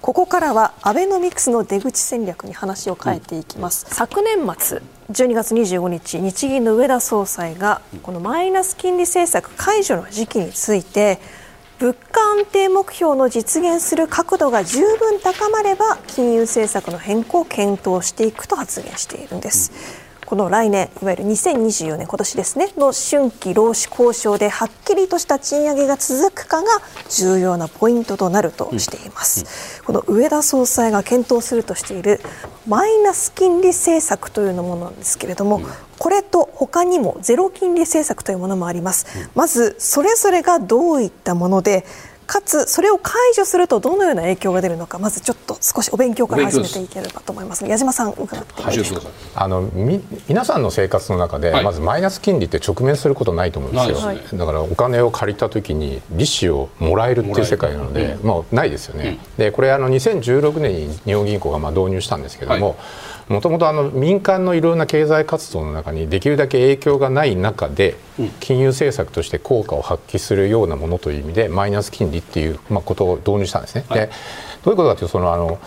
[0.00, 4.80] ここからはアベノミクスの出口戦略に話を変えていきます、うん、昨年末
[5.10, 11.18] 12月25日日銀の上田総裁がこのマイナス金利政策解除の時期について
[11.78, 19.72] 物価安定目標の実現する角度が十分高まれば金融政策の変更を検討していくと発言しているんです。
[20.04, 26.68] うんこの来年いわゆる2024年今年ですねの春季労使交渉ではっきりとした賃上げが続くかが
[27.08, 29.40] 重要なポイントとなるとしています、
[29.82, 32.20] うんうん、この上田総裁が検討するとしている
[32.68, 35.64] マイナス金利政策というものなんですけれども、うん、
[35.98, 41.84] これと他にもゼロ金利政策というものもあります、まずそれぞれがどういったもので
[42.30, 47.66] かつそれを解除するとどのような影響が出るのかまずちょっと少しお勉強から始めていければと思います。
[47.66, 49.00] 矢島さん伺っていいですか、
[49.34, 62.76] あのみ皆さんの生活の中で、まずマイナス金利って直面することないと思うんですよ、はい、だからお金を借りた時に利子をもらえるっていう世界なので、うん、まあ、ないですよね、うん、でこれあの2016年に日本銀行がまあ導入したんですけども、はい。
[63.30, 67.96] もともと民間のいろんな経済活動の中にできるだけ影響がない中で
[68.40, 73.84] 金融政策として効果を発揮するようなものという意味でマイナス金利っていう、まあ、ことを導入したんですね。
[73.88, 74.10] はい、で
[74.64, 75.58] どういうことかというとそのあの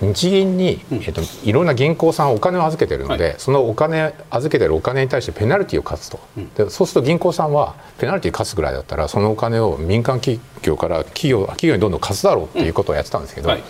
[0.00, 13.64] 日銀に、えーと、いろんな銀行さんお金を預けてるので、はい、そのお金預けてるお金に対してペナルティーを課すと、うん、でそうすると銀行さんはペナルティー課すぐらいだったらそのお金を民間企業から企業企業にどんどん貸すだろうっていうことをやってたんですけど、うんはい。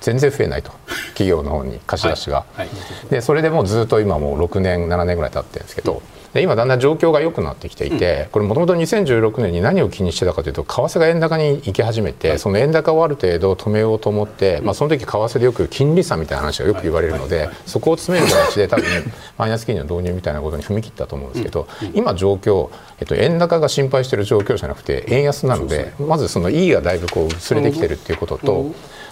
[0.00, 0.72] 全然増えないと。
[1.08, 2.66] 企業の方に貸し出しが、はい。
[2.66, 6.02] はい、でそれでもうずっと今もう6年7年ぐらい経ってるんですけど、
[6.32, 18.84] で今だんだん状況が良くなってきていて、これもともと2016年に何を気にしてたかというと為替が円高に行き始めて、その円高をある程度止めようと思って、まあ、その時為替でよく金利差みたいな話がよく言われるので、そこを詰める形で多分
[19.38, 22.68] マイナス金利の導入みたいなことに踏み切ったと思うんですけど、今状況、
[23.00, 28.66] えっと、円高が心配している状況じゃなくて円安なのでまずその E がだいぶこう薄れてきてるっていうことと。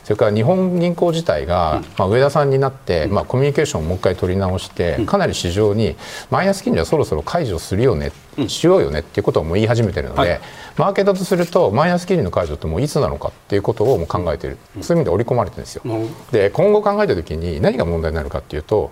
[0.09, 5.97] それから日本銀行自体が、まあ、上田さんになって、まあ、コミュニケーションをもう一回取り直してかなり市場に
[6.31, 8.11] マイナス金利はそろそろ解除するよね
[8.47, 10.41] しようよねっていうことをもう言い始めてるので、はい、
[10.79, 15.83] マーケットとするとマイナス金利の解除ってもういつなのかっていうことをもう考えている、そういう意味で織り込まれてるんですよ。
[16.33, 18.91] で今後考えた時に何が問題になるかっていうと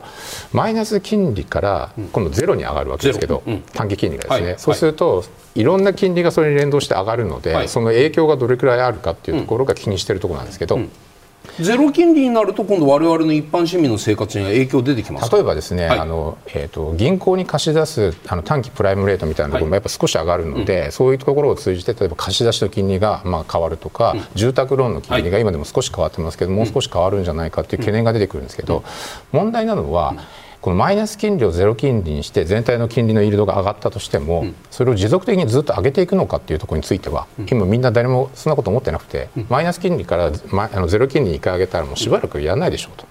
[0.52, 3.42] マイナス金利から今度ゼロに上がるわけですけど、
[3.72, 10.78] 短期金利がですね、はい、そうすると、いろんな金利がそれに連動して上がるので、その影響がどれくらいあるかっていうところが気にしてるところなんですけど。
[11.60, 28.84] ゼロ金利になると今度我々の一般市民の生活には影響出てきます例えばですね、はい、あのえーと、銀行に貸し出すあの短期プライムレートみたいなところもやっぱ少し上がるので、はい、そういうところを通じて例えば貸し出しの金利がまあ変わるとか、うん、住宅ローンの金利が今でも少し変わってますけど、もう少し変わるんじゃないかという懸念が出てくるんですけど、
[29.32, 30.14] 問題なのは、
[30.66, 43.06] このマイナス金利をゼロ金利にして全体の金利のイールドが上がったとしても、それを持続的にずっと上げていくのかっていうところについては、今みんな誰もそんなこと思ってなくて、マイナス金利からあのゼロ金利に1回上げたらもうしばらくやらないでしょうと。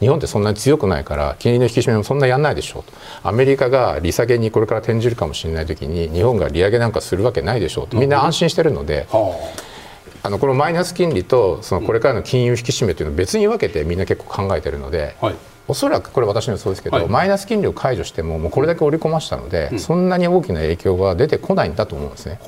[0.00, 2.92] 日本ってそんなに強くないから金利の引き締めもそんなやらないでしょうと。
[3.22, 7.96] アメリカが利下げにこれから転じるかもしれない時に日本が利上げなんかするわけないでしょうと。
[7.96, 9.06] みんな安心してるので。
[9.12, 10.28] あ。
[10.28, 15.36] のこのマイナス金利とそのこれからの金融引き締めというのを別に分けてみんな結構考えてるので、はい
[15.68, 22.38] おそらくこれ私の予想ですけど、はい、マイナス金利を解除してももうこれだけ織り込ましたので、うん、そんなに大きな影響が出てこないんだと思うんですね。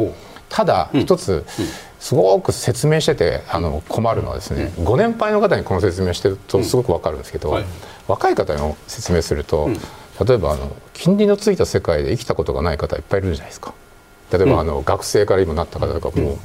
[0.48, 1.44] ただ、一つ、
[2.00, 7.64] すごく説明しててあの困るのはですね、ご年配の方にこの説明してるとすごく分かるんですけど、はい、
[8.06, 9.68] 若い方の説明すると、
[10.24, 13.74] 例えばあの金利のついた世界で生きたことがない方いっぱいいるじゃないですか。
[14.32, 16.38] 例えば、あの学生から今なった方とかも、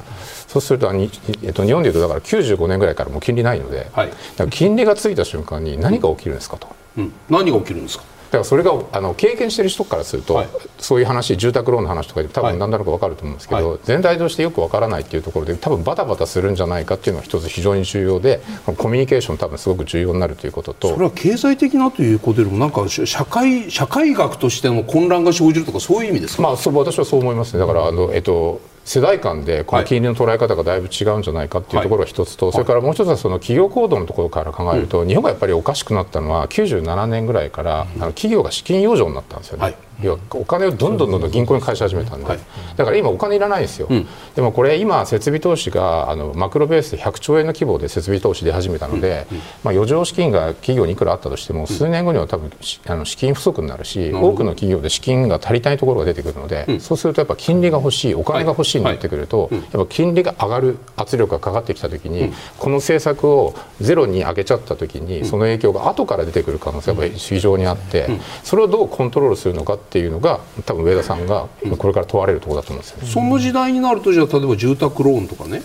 [0.48, 1.06] そうすると、え
[1.48, 4.10] っと、日本でいうとだから95年ぐらいからもう金利ないので、はい、
[4.50, 8.04] 金利がついた瞬間に何が起きるんですかと、うん、何が起きるんですか？
[8.04, 18.40] だからそれがあの経験している人からすると、はい、そういう話住宅ローンの話とかで多分何なのか分かると思うんですけど、はい、全体としてよく分からないっていうところで多分バタバタするんじゃないかっていうのが一つ非常に重要で
[18.76, 20.88] コミュニケーション多分すごく重要になるということと。
[20.88, 27.60] それは経済的なということよりもなんか社会社会学としての混乱が生じるとかそういう意味ですか、まあ、そう私はそう思いますね。
[27.60, 39.74] だからあの、えっと世代間でこの金利の捉え方がだいぶ違うんじゃないかっていうところが一つと、それからもう一つはその企業行動のところから考えると、日本がやっぱりおかしくなったのは97年ぐらいからあの企業が資金養生になったんですよね。
[40.02, 42.38] 要はお金をどんどんどんどん銀行に返し始めたんで、はい、
[42.76, 52.50] だから今お金いらないんですよ、うん、でもこれ今設備投資があのマクロベースで100兆円の規模で設備投資出始めたので、うんうん、まあ、余剰資金が企業にいくらあったとしても数年後には多分
[52.86, 68.08] あの資金不足になるし、多くの企業で資金が足りないところが出てくるので、そうするとやっぱ金利が欲しいお金が欲しいになってくると、やっぱ金利が上がる圧力がかかってきた時に、この政策をゼロに上げちゃった時にその影響が後から出てくる可能性が非常にあって、
[68.42, 75.62] それをどうコントロールするのかっていうのが多分上田さんがこれから問われるところだと思うんですよ、ね、その時代になるとじゃあ例えば住宅ローンとかね。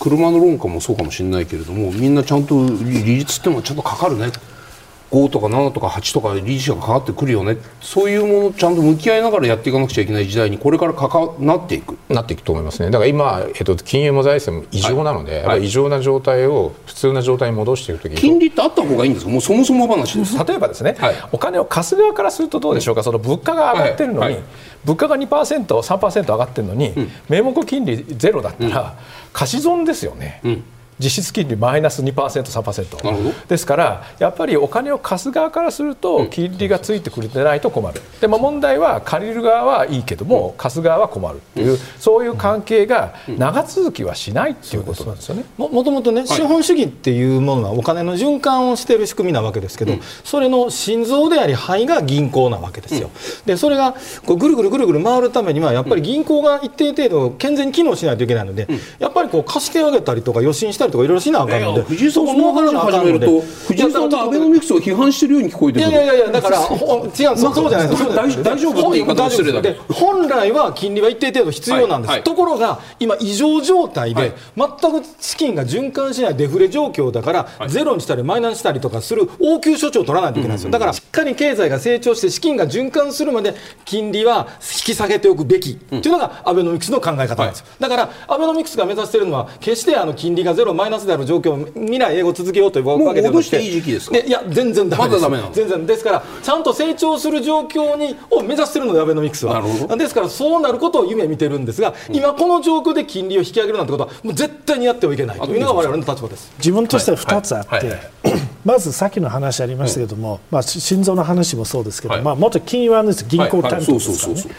[0.00, 4.32] 車のローンかもそうかもしれないけれどもみんなちゃんと利率っていうのはちゃんとかかるね
[5.12, 7.58] 5とか7とか8とか利子がかかってくるよね。
[7.82, 11.98] そういうものちゃんと向き合いながらやっていかなくちゃいけない時代にこれからかかなっていく。
[12.08, 12.90] なっていくと思いますね。
[12.90, 19.30] だから今、えっと、金融も財政も異常なので、はい、異常な状態を普通な状態に戻していくとき金利ってあった方がいいんですか？
[19.30, 20.42] もうそもそも話です。
[20.44, 23.02] 例えばですね、はい、お金を貸す側からするとどうでしょうか？
[23.02, 24.38] その物価が上がってるのに、
[24.84, 28.90] 物価が2%、3%上がってるのに、うん、名目金利ゼロだったら、うん、
[29.34, 30.40] 貸し損ですよね。
[30.44, 30.64] うん
[31.02, 45.44] 実質金利マイナス2%、3%ですからやっぱりお金を貸す側からすると金利がついてくれてないと困る、でも問題は借りる側はいいけども貸す側は困るっていうそういう関係が長続きはしないっていうことなんですよね。
[45.56, 49.94] もともとね資本主義っていうものはお金の循環をしている仕組みなわけですけど、
[50.24, 53.10] それの心臓であり肺が銀行なわけですよ。
[53.46, 53.94] でそれが
[54.24, 65.90] こうぐるぐるぐるぐる回るためにはやっぱり銀行が一定程度健全に機能しないといけないので、やっぱりこう貸してあげたりとか予診したりとかいろいろしなあかんので、藤井さんその話始めると藤井さんがアベノミクスを批判してるように聞こえてくる。
[65.90, 69.76] いやいやいやだから違うそうじゃないです大丈夫って言い方失礼だけ。
[69.92, 95.28] 本来は金利は一定程度必要なんです、ところが今異常状態で、全く資金が循環しないデフレ状況だから、ゼロにしたりマイナスしたりとかする応急処置を取らないといけないんですよ、だからしっかり経済が成長して資金が循環するまで金利は引き下げておくべきっていうのがアベノミクスの考え方なんですよ、だからアベノミクスが目指しているのは決してあの金利がゼロマイナスである状況未来英語続けようというわけでもしていい時期ですか、いや全然ダメです。
[95.28, 95.86] まだ全然。
[95.86, 99.62] ですからちゃんと成長する状況にを目指しているのでアベノミクスは。
[99.96, 106.52] ですからそうなることを夢見てるんですが、うん、今この状況で金利を引き上げるなんてことはもう絶対にやってはいけないというのが我々の立場です。
[106.58, 107.86] 自分としては2つあって、はい。
[107.86, 107.96] はい。
[107.96, 114.54] はいまずさっきの話ありましたけども、うん、まあ、心臓の話もそうですけど、はい、まあ、元金融アナリスト銀行担当ですからね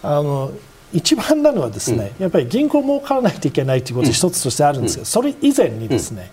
[0.00, 0.52] あの
[0.92, 6.30] 一番なのはですね、うん、やっぱり銀行儲からないといけないということ一つとしてあるんですけど、それ以前にですね、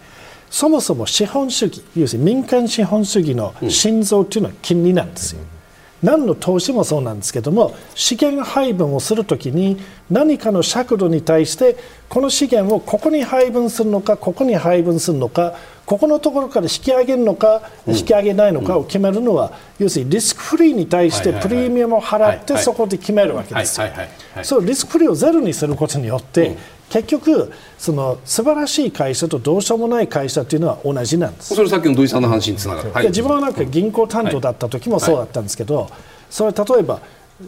[0.50, 5.42] そもそも資本主義要するに民間資本主義の心臓というのは金利なんですよ。
[6.04, 9.78] 何の投資もそうなんですけども資源配分をするときに
[10.10, 11.78] 何かの尺度に対して
[12.10, 23.88] この資源をここに配分するのかここに配分するのかここのところから引き上げるのか、引き上げないのかを決めるのは、要するにリスクフリーに対してプレミアムを払ってそこで決めるわけですよ。
[24.44, 26.58] そうリスクフリーをゼロにすることによって、
[26.90, 31.56] 結局その素晴らしい会社とどうしようもない会社というのは同じなんです。
[31.56, 35.90] それさっきの土井さんの話につながる、はい、自分はなんか銀行担当だった時もそうだったんですけど、
[36.30, 37.00] それ例えば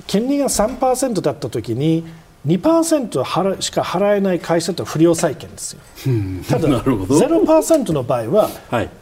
[0.06, 2.06] 金利が3%だった時に
[2.46, 5.80] 2%払しか払えない会社と不良債権ですよ。
[6.50, 8.50] ただ0%の場合は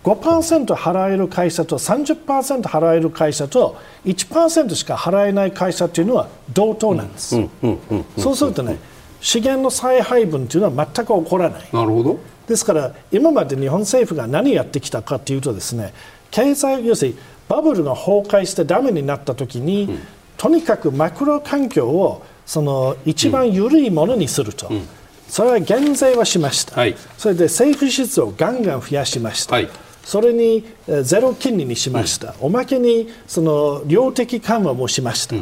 [0.04, 7.36] 5%払える会社と30%払える会社と1%しか払えない会社というのは同等なんです。
[8.18, 8.78] そうするとね
[9.22, 11.68] 資源の再配分というのは全く起こらない。
[11.72, 15.94] なるほどですから今まで日本政府が何やってきたかというとですね
[16.32, 17.18] 経済要するに
[17.48, 20.00] バブルが崩壊してダメになった時に、うん、
[20.38, 24.88] とにかくマクロ環境をその一番緩いものにすると、うん、
[25.28, 29.70] それは減税はしました、はい、それで政府支出をガンガン増やしました、はい、
[30.04, 30.66] それに
[31.04, 35.36] ゼロ金利にしました、うん、おまけにその量的緩和もしました、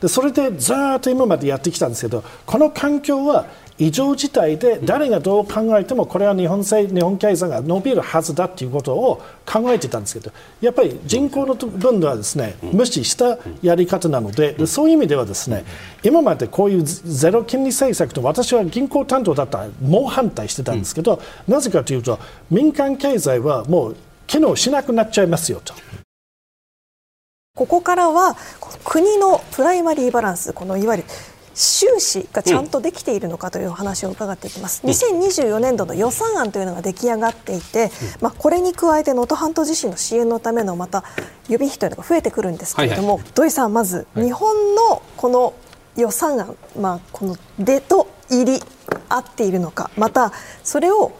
[0.00, 3.46] でそれでずっと今までやってきたんですけどこの環境は
[3.80, 15.64] 異常事態で誰がどう考えてもこれは日本日本経済が伸びるはずだということを考えてたんですけどやっぱり人口の分ではですね無視したやり方なのでそういう意味ではですね
[16.02, 22.18] 今までこういうゼロ金利政策と私は銀行担当だったら猛反対してたんですけどなぜかというと
[22.50, 25.72] 民間経済はもう機能しなくなっちゃいますよと。
[27.56, 28.36] ここからは
[28.84, 31.08] 国のプライマリーバランスこのいわゆる
[31.54, 37.90] 収支がちゃんとできているのかという話を伺っていきます、うん、2024年度の予算案というのが出来上がっていて、うん、
[38.20, 41.04] まあ、これに加えて能登半島地震の支援のためのまた
[41.48, 45.54] 予備費というのが増えてくるんですけれども、はいはい、土井さん、まず日本のこの
[45.96, 48.60] 予算案、まあ、この出と入り
[49.08, 50.32] 合っているのかまた
[50.62, 51.12] それを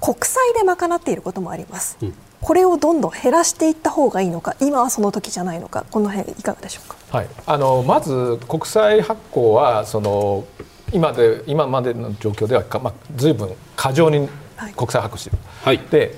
[0.00, 1.96] 国債で賄っていることもあります。
[2.02, 2.14] うん。
[2.40, 10.46] これをどんどん減らしていった方がいいのか今はその時じゃないのかこの辺いかがでしょうか、はい、あのまず国債発行はその
[10.92, 14.28] 今で今までの状況では、まあ、随分過剰に
[14.76, 15.38] 国債発行している。
[15.62, 16.14] はい、で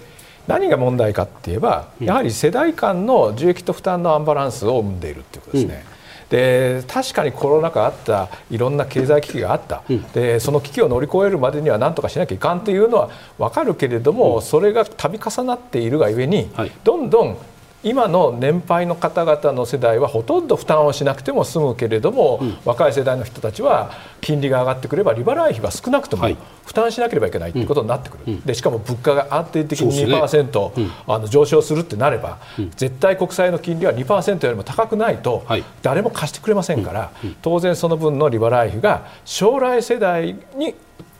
[0.47, 5.85] 何が問題かって言えば、やはり世代間の受益と負担のアンバランスを生んでいるということですね。
[5.89, 5.95] うん。
[6.29, 17.39] で確かにコロナ禍あったいろんな経済危機があった、うん、でその危機を乗り越えるまでには何とかしなきゃいかんというのは分かるけれども、うん、それが度重なっているがゆえに、はい、どんどん
[17.85, 26.27] 今の年配の方々の世代はほとんど負担をしなくても済むけれども、うん、若い世代の人たちは金利が上がってくれば利払い費は少なくとも
[26.65, 35.45] 負担しなければいけないということになってくる、うん、でしかも物価が安定的に2%、ね、あの上昇するってなれば、うん、絶対国債の金利は2%よりも高くないと
[35.83, 37.13] 誰も貸してくれませんから、
[37.43, 40.75] 当然その分の利払い費が将来世代に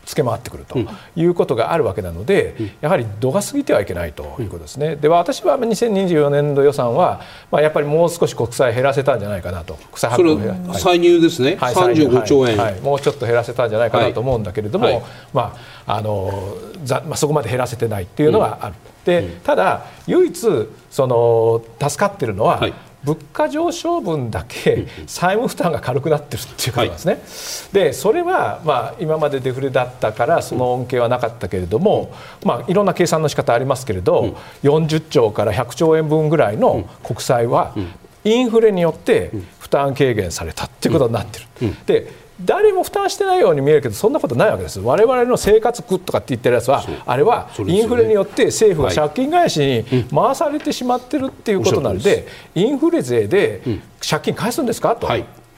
[0.05, 0.79] つけ回ってくると
[1.15, 4.95] いうことがあるわけなので、やはり度が過ぎてはいけないということですね。
[4.95, 15.03] では私は2024年度予算は、まあ、やっぱりもう少し国債減らせたんじゃないかなと国債発行はい、歳入ですね、はい、35兆円、はい、もうちょっと減らせたんじゃないかなと思うんだけれども、
[15.33, 15.55] ま
[15.87, 18.75] ああのざまあ、そこまで減らせてないっていうのがある。
[19.05, 22.59] でただ唯一その助かってるのは、
[23.05, 27.13] 物価上昇分だけ債務負担が軽くなってるっていうことなんですね。
[27.13, 32.11] はい、でそれはまあ今までデフレだったからその恩恵はなかったけれども、
[32.43, 37.75] まあいろんな計算の仕方ありますけれど、40兆から100兆円分ぐらいの国債は
[38.23, 41.75] インフレによって負担軽減されたっていうことになってる。
[41.85, 44.79] で誰も負担してないように見えるけどそんなことないわけです。
[44.79, 49.59] 我々の生活苦とかって言ってるやつはあれはインフレによって政府が借金返し
[49.89, 53.61] に回されてしまってるっていうことなのでインフレ税で
[54.07, 54.95] 借金返すんですか？
[54.95, 55.07] と。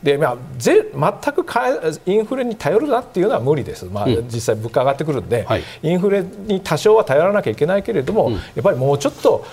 [0.03, 1.45] でまあ、ぜ全く
[2.05, 9.43] インフレに頼るなっていうのは無理です、まあ、実際、物価上がってくるんで、はい、インフレに多少は頼らなきゃいけないけれども、うん、やっぱりもうちょっと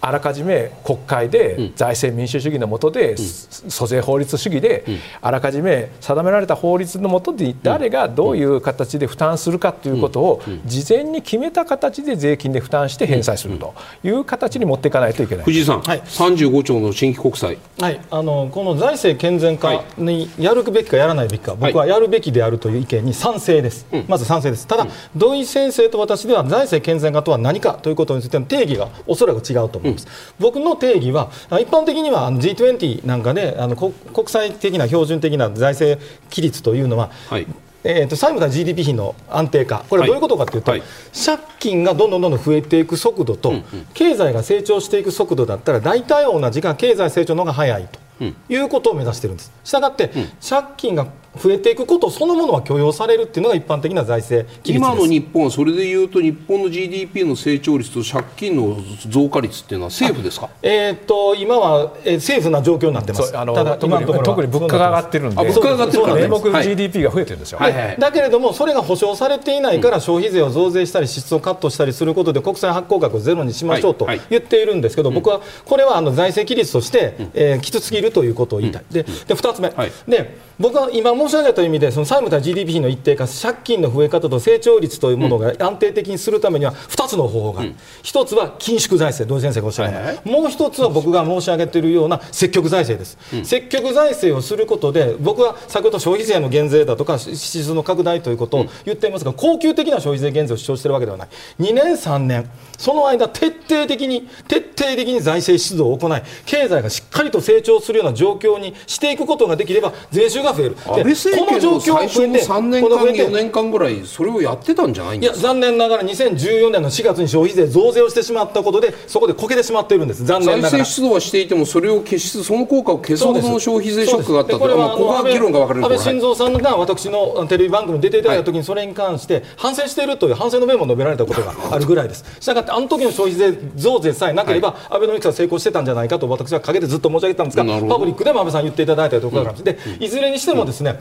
[0.00, 4.84] あらかじめ国会で財政民主主義の下で、租税法律主義で、
[5.20, 13.74] あらかじめ定められた法律の下で誰がどういう形で負担するかということを事前に決めた形で税金で負担して返済すると
[14.04, 15.44] いう形に持っていかないといけない。
[15.44, 24.86] 藤井さん、はい、35兆の新規国債、はい、あのこの財政健全化にやるべきかやらないべきか、僕はやるべきであるという意見に賛成です、まず賛成です、ただ、
[25.16, 30.06] 土井先生と私では財政健全化とは何かということについての定義がおそらく違うと思います。
[30.06, 37.46] ます、僕の定義は一般的には G20 なんかであの国際的な標準的な財政規律というのは、はい。
[37.84, 40.80] えーと、債務対 GDP 比の安定化、これはどういうことかというと、はい。
[40.80, 40.88] はい、
[41.24, 43.64] 借金がどんどんどんどん増えていく速度と、うんうん、
[43.94, 49.52] 経済が成長していく速度だったら、大体同じか経済成長の方が早いということを目指しているんです。
[49.64, 51.06] したがって、うん、借金が
[51.42, 58.76] 増えていくことそのものは許容されるっていうのが一般的な財政今の日本はそれでいうと日本の GDP の成長率と借金の
[59.08, 60.50] 増加率っていうのは政府ですか？
[60.62, 63.32] えー、っと今は、えー、政府な状況になってます。
[63.32, 65.48] ただ特に特に物価が上がってるんで。
[65.48, 78.84] 物価が上がってるから名目 GDP が増えてるんですよ、はいはい、だけれどもそれが保証されていないから消費税を増税したり支出をカットしたりすることで国債発行額をゼロにしましょうと言っているんですけど、僕はこれはあの財政規律として、えー、きつすぎるということを言いたい。
[78.90, 79.72] でで2つ目、
[80.06, 101.28] で僕は今申し上げた意味でその債務対 GDP 比の一定化借金の増え方と成長率というものが安定的にするためには2つの方法がある、うん、1つは緊縮財政土井先生がおっしゃる、はいはい、もう1つは僕が申し上げているような積極財政です、うん、積極財政をすることで僕は先ほど消費税の減税だとか支出の拡大ということを言っていますが、恒久的な消費税減税を主張しているわけではない。
[101.60, 102.48] 2年3年
[102.78, 110.76] その間徹底的に徹底的に財政出動を行い経済がしっかりと成長するような状況にしていくことができれば税収が増える
[111.18, 115.38] 政権の最初の3年間、4年間ぐらい、それをやってたんじゃないんですか？
[115.38, 120.70] いや、残念ながら2014年の4月に消費税増税をしてしまったことで、そこでこけてしまっているんです、残念ながら。
[120.70, 128.22] 財政出動はしていても、それを消し、その効果を消すほどの消費税ショックがあったとこれは、ここは議論が分かれる安倍晋三さんが私のテレビ番組に出てい。
[128.22, 128.38] ただい。
[128.38, 132.24] たときに、それに関して反省しているという反省の弁も述べられたことがあるぐらいです。
[132.38, 139.98] したがって、あの時の消費税増税さえなければ、アベノミクスは成功してたんじゃないかと私は陰でずっと申し上げてたんですが、パブリックでも安倍さん言っていただいたところがあるんです。
[139.98, 141.00] で、いずれにしてもですね、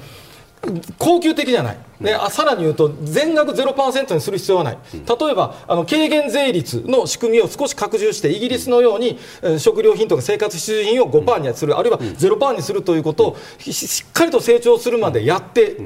[0.97, 15.77] 恒久的じゃない、であさらに言うと、全額0%にする必要はない、例えばあの軽減税率の仕組みを少し拡充して、イギリスのように、えー、食料品とか生活必需品を5%にする、あるいは0%にするということをしっかりと成長するまでやって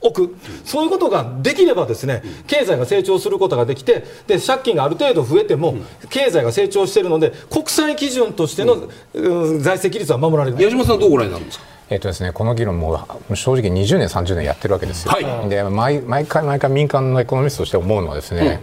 [0.00, 5.76] おく、そういうことができれば、ですね経済が成長することができて、で借金がある程度増えても、
[6.10, 11.75] 経済が成長しているので、国際基準としての、うん、財政規律は守られる矢島さん、どうご覧になるんですか？
[11.88, 12.98] えっとですね、この議論も
[13.34, 18.60] 正直20年、30年やってるわけですよ、はい、で毎毎回毎回民間のエコノミストとして思うのはですね、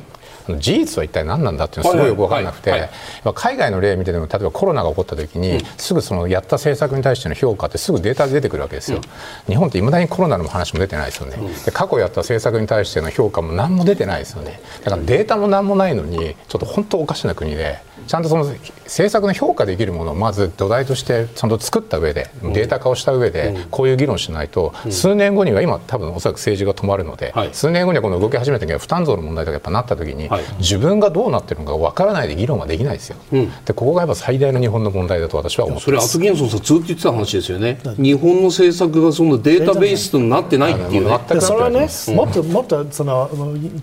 [0.49, 2.89] うん、事実は一体何なんだっていうのはすごいよく分からなくて、
[3.33, 9.03] 海外の例を見てても例えばコロナが起こった時に、うん、すぐそのやった政策に対しての評価ってすぐデータで出てくるわけですよ、うん、
[9.45, 14.59] 日本っていまだにコロナの話も出てないですよね、で過去やった政策に対しての評価も何も出てないですよね。
[14.83, 17.92] だからデータも何もないのにちょっと本当おかしな国で。
[18.07, 33.17] ちゃんとその政策の評価できるものをまず土台としてちゃんと作った上でデータ化をした上でこういう議論しないと数年後には今多分おそらく政治が止まるので数年後にはこの動き始めた時は負担増の問題とかやっぱなった時に自分がどうなってるのか分からないで議論ができないですよ。
[33.65, 37.79] でここがやっぱ最大の日本の問題だと私は思ってそれアトキンソンさんずっと言ってた話ですよね。
[37.97, 41.19] 日本の政策がそのデータベースとなってないっていうね。
[41.39, 43.29] それはねもっともっとその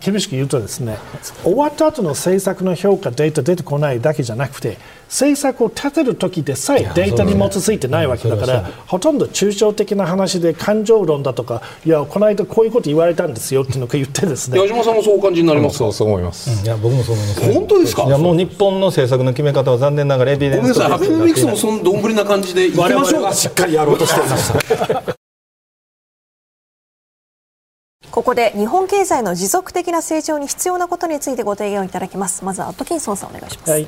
[0.01, 0.99] 厳しく言うとですね
[1.43, 4.01] 終わった後の政策の評価データ出てこない。
[4.01, 4.79] だけじゃなくて
[5.09, 14.59] 政策を立てる時でさえデータに基づいてないわけだからほとんど抽象的な話で感情論だとかいやこの間こういうこと言われたんですよっていうのを言ってですね。
[14.59, 17.53] 矢島さんもそうお感じになりますそうそう思います、いや僕もそう思います。
[17.53, 18.05] 本当ですか？
[18.05, 21.11] いやもう日本の政策の決め方は残念ながらエビデンスごめんなさい。
[21.11, 23.35] ミクスもそのどんぶりな感じでいきましょう。
[23.35, 25.20] しっかりやろうとしています
[28.11, 32.45] ここで日本経済の持続的な成長に必要なことについてご提言をいただきます。
[32.45, 33.87] まずはアットキンソンさんお願いします、はい。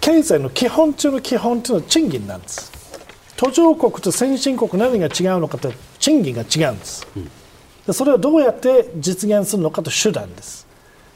[0.00, 2.72] 経済の基本中の基本というのは賃金なんです。
[3.36, 10.66] 途上国と先進国何が違うのかと賃金が違うんです、うん、それをどうやって実現するのかと手段です。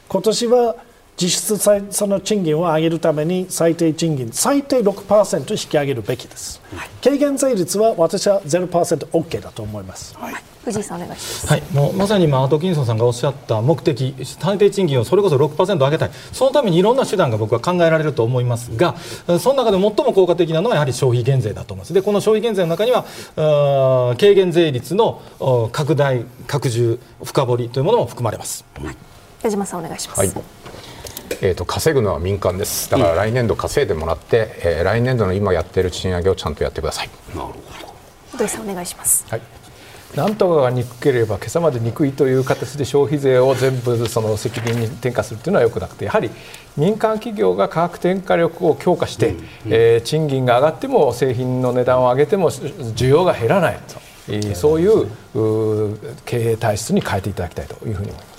[0.09, 0.76] 今年は
[1.20, 10.35] 実質その賃金を上げるために最低賃金最低6%引き上げるべきです、はい、軽減税率は私は 0%OK だと思います、はい。
[10.65, 11.47] 藤井さんお願いします。
[11.47, 18.95] はい、もうまさに今アトキンソンさんがおっしゃった目的、最低賃金をそれこそ6%上げたい、そのためにいろんな手段が僕は考えられると思いますが、
[19.40, 21.95] その中で最も効果的なのはやはり消費減税だと思います。
[21.95, 23.07] で、この消費減税の中には、
[24.19, 25.23] 軽減税率の
[25.73, 28.65] 拡大、拡充、深掘りというものも含まれます。
[28.82, 28.97] はい、
[29.43, 30.19] 矢島さんお願いします。
[30.20, 30.32] はい
[31.40, 32.90] えーと、稼ぐのは民間です。
[32.90, 37.10] だから来年度稼いでもらって、うん、えー、来年度の今やってる賃上げをちゃんとやってください。
[37.34, 38.38] なるほど。
[38.38, 39.40] 土井さんお願いします、はい。
[40.14, 46.30] なんとかが憎ければ今朝まで憎いという形で消費税を全部その責任に転嫁するというのはよくなくてやはり
[46.76, 49.36] 民間企業が価格転嫁力を強化して、うん。
[49.36, 55.09] うん、えー、賃金が上がっても製品の値段を上げても需要が減らないと、そういう
[56.24, 58.38] 経営体質に変えていただきたいというふうに思います。